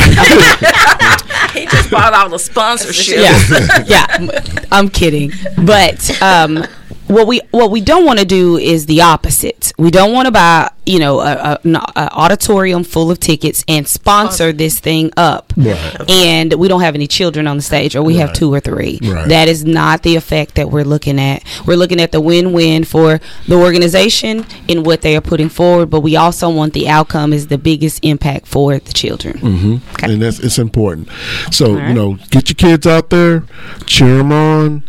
He 1.52 1.66
just 1.66 1.90
bought 1.90 2.12
all 2.12 2.28
the 2.28 2.38
sponsorship. 2.50 3.16
yeah, 3.18 3.84
yeah. 3.86 4.64
I'm 4.70 4.88
kidding, 4.88 5.32
but 5.64 6.22
um, 6.22 6.64
what 7.10 7.26
we 7.26 7.40
what 7.50 7.70
we 7.70 7.80
don't 7.80 8.04
want 8.04 8.18
to 8.20 8.24
do 8.24 8.56
is 8.56 8.86
the 8.86 9.02
opposite. 9.02 9.72
We 9.78 9.90
don't 9.90 10.12
want 10.12 10.26
to 10.26 10.32
buy 10.32 10.70
you 10.86 10.98
know 10.98 11.20
a, 11.20 11.32
a, 11.32 11.58
an 11.64 11.76
auditorium 11.76 12.84
full 12.84 13.10
of 13.10 13.20
tickets 13.20 13.64
and 13.68 13.86
sponsor 13.86 14.52
this 14.52 14.80
thing 14.80 15.10
up, 15.16 15.52
Right. 15.56 16.10
and 16.10 16.52
we 16.54 16.68
don't 16.68 16.80
have 16.80 16.94
any 16.94 17.06
children 17.06 17.46
on 17.46 17.56
the 17.56 17.62
stage, 17.62 17.94
or 17.96 18.02
we 18.02 18.16
have 18.16 18.32
two 18.32 18.52
or 18.52 18.60
three. 18.60 18.98
Right. 19.02 19.28
That 19.28 19.48
is 19.48 19.64
not 19.64 20.02
the 20.02 20.16
effect 20.16 20.54
that 20.56 20.70
we're 20.70 20.84
looking 20.84 21.18
at. 21.20 21.42
We're 21.66 21.76
looking 21.76 22.00
at 22.00 22.12
the 22.12 22.20
win-win 22.20 22.84
for 22.84 23.20
the 23.46 23.56
organization 23.56 24.46
in 24.68 24.82
what 24.82 25.02
they 25.02 25.16
are 25.16 25.20
putting 25.20 25.48
forward, 25.48 25.90
but 25.90 26.00
we 26.00 26.16
also 26.16 26.48
want 26.50 26.72
the 26.72 26.88
outcome 26.88 27.32
is 27.32 27.48
the 27.48 27.58
biggest 27.58 28.04
impact 28.04 28.46
for 28.46 28.78
the 28.78 28.92
children. 28.92 29.38
Mm-hmm. 29.38 29.76
Okay. 29.94 30.12
and 30.14 30.22
that's 30.22 30.38
it's 30.40 30.58
important. 30.58 31.08
So 31.50 31.74
right. 31.74 31.88
you 31.88 31.94
know, 31.94 32.14
get 32.30 32.48
your 32.48 32.54
kids 32.56 32.86
out 32.86 33.10
there, 33.10 33.44
cheer 33.86 34.18
them 34.18 34.32
on. 34.32 34.82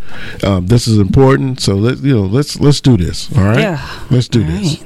Um, 0.43 0.67
this 0.67 0.87
is 0.87 0.97
important. 0.99 1.59
So 1.61 1.75
let 1.75 1.99
you 1.99 2.15
know, 2.15 2.21
let's 2.23 2.59
let's 2.59 2.81
do 2.81 2.97
this. 2.97 3.29
All 3.37 3.43
right, 3.43 3.59
Yeah. 3.59 4.05
let's 4.09 4.27
do 4.27 4.41
All 4.43 4.47
this. 4.47 4.77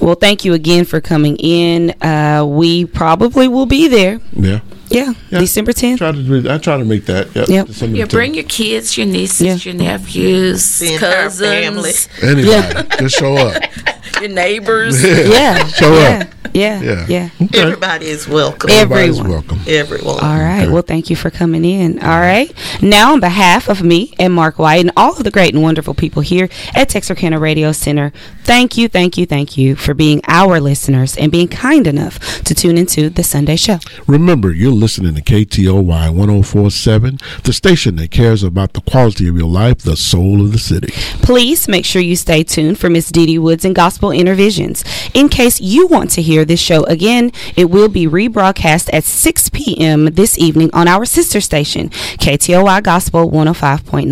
Well, 0.00 0.14
thank 0.14 0.44
you 0.44 0.54
again 0.54 0.84
for 0.84 1.00
coming 1.00 1.36
in. 1.36 1.90
Uh, 2.02 2.44
we 2.48 2.84
probably 2.86 3.48
will 3.48 3.66
be 3.66 3.88
there. 3.88 4.20
Yeah, 4.32 4.60
Yeah, 4.94 5.12
Yeah. 5.30 5.38
December 5.40 5.72
10th. 5.72 5.98
try 5.98 6.12
to 6.12 6.22
do, 6.22 6.50
I 6.50 6.58
try 6.58 6.76
to 6.78 6.84
make 6.84 7.06
that. 7.06 7.34
Yep. 7.34 7.48
Yep. 7.48 7.66
December 7.66 7.96
You 7.96 8.04
10th. 8.04 8.10
bring 8.10 8.34
your 8.34 8.44
kids, 8.44 8.96
your 8.96 9.06
nieces, 9.06 9.40
Yeah. 9.40 9.56
your 9.72 9.74
nephews, 9.74 10.78
The 10.78 10.94
entire 10.94 11.30
family. 11.30 11.92
cousins, 11.92 12.08
anybody. 12.22 12.88
Just 12.98 13.16
show 13.18 13.36
up. 13.36 13.62
your 14.20 14.30
neighbors. 14.30 15.02
Yeah. 15.02 15.66
Show 15.68 15.94
yeah. 15.94 16.18
up. 16.22 16.28
Yeah, 16.54 16.82
Yeah. 16.82 17.06
yeah. 17.08 17.28
Okay. 17.40 17.60
Everybody 17.62 18.06
is 18.08 18.28
welcome. 18.28 18.68
Everybody's 18.68 19.18
everyone. 19.18 19.30
welcome. 19.46 19.60
Everyone. 19.66 20.20
All 20.22 20.38
right. 20.38 20.64
Okay. 20.64 20.68
Well, 20.72 20.82
thank 20.82 21.08
you 21.08 21.16
for 21.16 21.30
coming 21.30 21.64
in. 21.64 21.98
All 22.00 22.20
right. 22.20 22.52
Now, 22.82 23.14
on 23.14 23.20
behalf 23.20 23.70
of 23.70 23.82
me 23.82 24.12
and 24.18 24.34
Mark 24.34 24.58
White 24.58 24.80
and 24.82 24.90
all 24.94 25.16
of 25.16 25.24
the 25.24 25.30
great 25.30 25.54
and 25.54 25.62
wonderful 25.62 25.94
people 25.94 26.20
here 26.20 26.50
at 26.74 26.90
Texarkana 26.90 27.38
Radio 27.38 27.72
Center, 27.72 28.12
thank 28.44 28.76
you, 28.76 28.86
thank 28.88 29.16
you, 29.16 29.24
thank 29.24 29.56
you 29.56 29.76
for 29.76 29.94
being 29.94 30.20
our 30.28 30.60
listeners 30.60 31.16
and 31.16 31.32
being 31.32 31.48
kind 31.48 31.86
enough 31.86 32.18
to 32.44 32.54
tune 32.54 32.76
into 32.76 33.08
the 33.08 33.22
Sunday 33.24 33.56
show. 33.56 33.78
Remember, 34.06 34.52
you're 34.52 34.72
listening 34.82 35.14
to 35.14 35.22
KTOY 35.22 36.12
1047, 36.12 37.18
the 37.44 37.52
station 37.52 37.94
that 37.96 38.10
cares 38.10 38.42
about 38.42 38.72
the 38.72 38.80
quality 38.80 39.28
of 39.28 39.36
your 39.36 39.48
life, 39.48 39.78
the 39.78 39.96
soul 39.96 40.44
of 40.44 40.50
the 40.50 40.58
city. 40.58 40.88
Please 41.22 41.68
make 41.68 41.84
sure 41.84 42.02
you 42.02 42.16
stay 42.16 42.42
tuned 42.42 42.80
for 42.80 42.90
Miss 42.90 43.12
Dee 43.12 43.26
Dee 43.26 43.38
Woods 43.38 43.64
and 43.64 43.76
Gospel 43.76 44.10
Intervisions. 44.10 44.82
In 45.14 45.28
case 45.28 45.60
you 45.60 45.86
want 45.86 46.10
to 46.10 46.20
hear 46.20 46.44
this 46.44 46.58
show 46.58 46.82
again, 46.84 47.30
it 47.54 47.70
will 47.70 47.88
be 47.88 48.08
rebroadcast 48.08 48.90
at 48.92 49.04
6 49.04 49.50
p.m. 49.50 50.06
this 50.06 50.36
evening 50.36 50.68
on 50.72 50.88
our 50.88 51.04
sister 51.04 51.40
station, 51.40 51.88
KTOY 51.88 52.82
Gospel 52.82 53.30
105.9. 53.30 54.10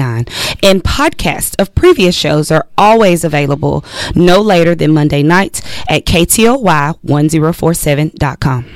And 0.62 0.84
podcasts 0.84 1.60
of 1.60 1.74
previous 1.74 2.14
shows 2.14 2.52
are 2.52 2.68
always 2.78 3.24
available 3.24 3.84
no 4.14 4.40
later 4.40 4.76
than 4.76 4.92
Monday 4.92 5.24
nights 5.24 5.62
at 5.88 6.06
KTOY1047.com. 6.06 8.66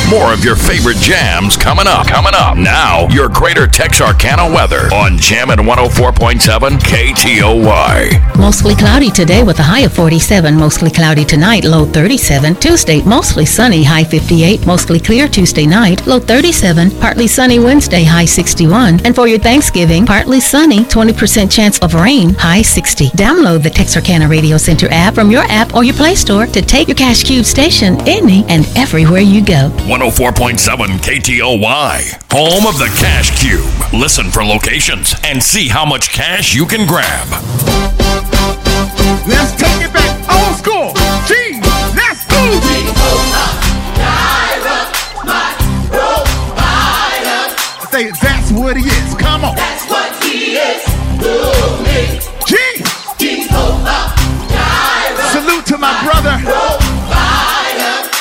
More 0.09 0.33
of 0.33 0.45
your 0.45 0.55
favorite 0.55 0.99
jams 0.99 1.57
coming 1.57 1.89
up. 1.89 2.07
Coming 2.07 2.33
up. 2.33 2.57
Now, 2.57 3.09
your 3.09 3.29
greater 3.29 3.67
Texarkana 3.67 4.55
weather 4.55 4.89
on 4.95 5.19
Jam 5.19 5.51
at 5.51 5.59
104.7 5.59 6.79
KTOY. 6.79 8.37
Mostly 8.39 8.77
cloudy 8.77 9.11
today 9.11 9.43
with 9.43 9.59
a 9.59 9.65
high 9.65 9.81
of 9.81 9.93
47. 9.93 10.55
Mostly 10.57 10.93
cloudy 10.93 11.25
tonight, 11.25 11.65
low 11.65 11.85
37. 11.87 12.55
Tuesday, 12.55 13.03
mostly 13.03 13.45
sunny, 13.45 13.83
high 13.83 14.05
58. 14.05 14.65
Mostly 14.65 15.01
clear 15.01 15.27
Tuesday 15.27 15.67
night, 15.67 16.07
low 16.07 16.21
37. 16.21 16.93
Partly 17.01 17.27
sunny 17.27 17.59
Wednesday, 17.59 18.05
high 18.05 18.27
61. 18.27 19.05
And 19.05 19.13
for 19.13 19.27
your 19.27 19.41
Thanksgiving, 19.41 20.07
partly 20.07 20.39
sunny, 20.39 20.85
20% 20.85 21.51
chance 21.51 21.81
of 21.81 21.95
rain, 21.95 22.33
high 22.35 22.63
60. 22.63 23.09
Download 23.09 23.61
the 23.61 23.71
Texarkana 23.71 24.29
Radio 24.29 24.57
Center 24.57 24.87
app 24.93 25.17
from 25.17 25.33
your 25.33 25.43
app 25.49 25.75
or 25.75 25.83
your 25.83 25.95
Play 25.97 26.15
Store 26.15 26.47
to 26.47 26.63
take 26.63 26.87
your 26.87 26.97
Cash 26.97 27.25
Cube 27.25 27.45
station 27.45 27.97
any 28.07 28.45
and 28.45 28.65
everywhere 28.77 29.21
you 29.21 29.45
go. 29.45 29.73
104.7 29.97 30.99
KTOY. 31.01 32.31
Home 32.31 32.67
of 32.67 32.77
the 32.77 32.93
Cash 33.01 33.41
Cube. 33.41 33.65
Listen 33.99 34.31
for 34.31 34.45
locations 34.45 35.15
and 35.25 35.43
see 35.43 35.69
how 35.69 35.87
much 35.87 36.11
cash 36.11 36.55
you 36.55 36.67
can 36.67 36.87
grab. 36.87 37.27
Let's 39.27 39.57
take 39.57 39.81
it 39.81 39.93
back 39.95 40.13
old 40.29 40.55
school. 40.61 40.93
G, 41.25 41.63
let's 41.97 42.27
go. 42.29 42.37
Say 47.91 48.11
that's 48.21 48.53
what 48.53 48.77
he 48.77 48.85
is. 48.85 49.15
Come 49.15 49.47
on. 49.47 49.57
That's 49.57 49.89
what 49.89 50.13
he 50.23 50.57
is 50.61 50.85
to 51.25 51.81
me. 51.89 52.21
G. 52.45 52.85
Salute 55.33 55.65
to 55.65 55.79
my 55.79 55.97
brother. 56.05 56.37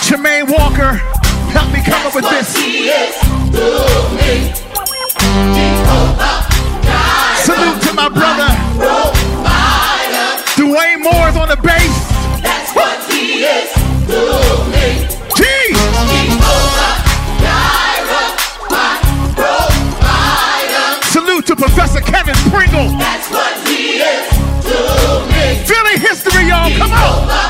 Jermaine 0.08 0.50
Walker 0.50 1.15
help 1.56 1.72
me 1.72 1.80
come 1.80 2.04
That's 2.04 2.08
up 2.08 2.16
with 2.16 2.30
this. 2.30 2.48
Salute 7.48 7.82
to 7.84 7.94
my 7.94 8.10
brother. 8.10 8.52
Dwayne 10.60 11.00
Moore's 11.00 11.38
on 11.38 11.48
the 11.48 11.60
bass. 11.64 11.96
That's 12.44 12.76
what 12.76 13.00
he 13.10 13.44
is 13.44 13.72
to 14.12 14.20
me. 14.72 15.08
Salute 21.16 21.46
to 21.48 21.56
Professor 21.56 22.02
Kevin 22.02 22.36
Pringle. 22.52 22.98
That's 23.00 23.32
what 23.32 23.56
he 23.68 24.04
is 24.04 24.28
to 24.68 24.78
me. 25.32 25.64
Philly 25.64 25.98
history, 26.00 26.50
y'all. 26.50 26.70
Come 26.78 26.92
on. 26.92 27.45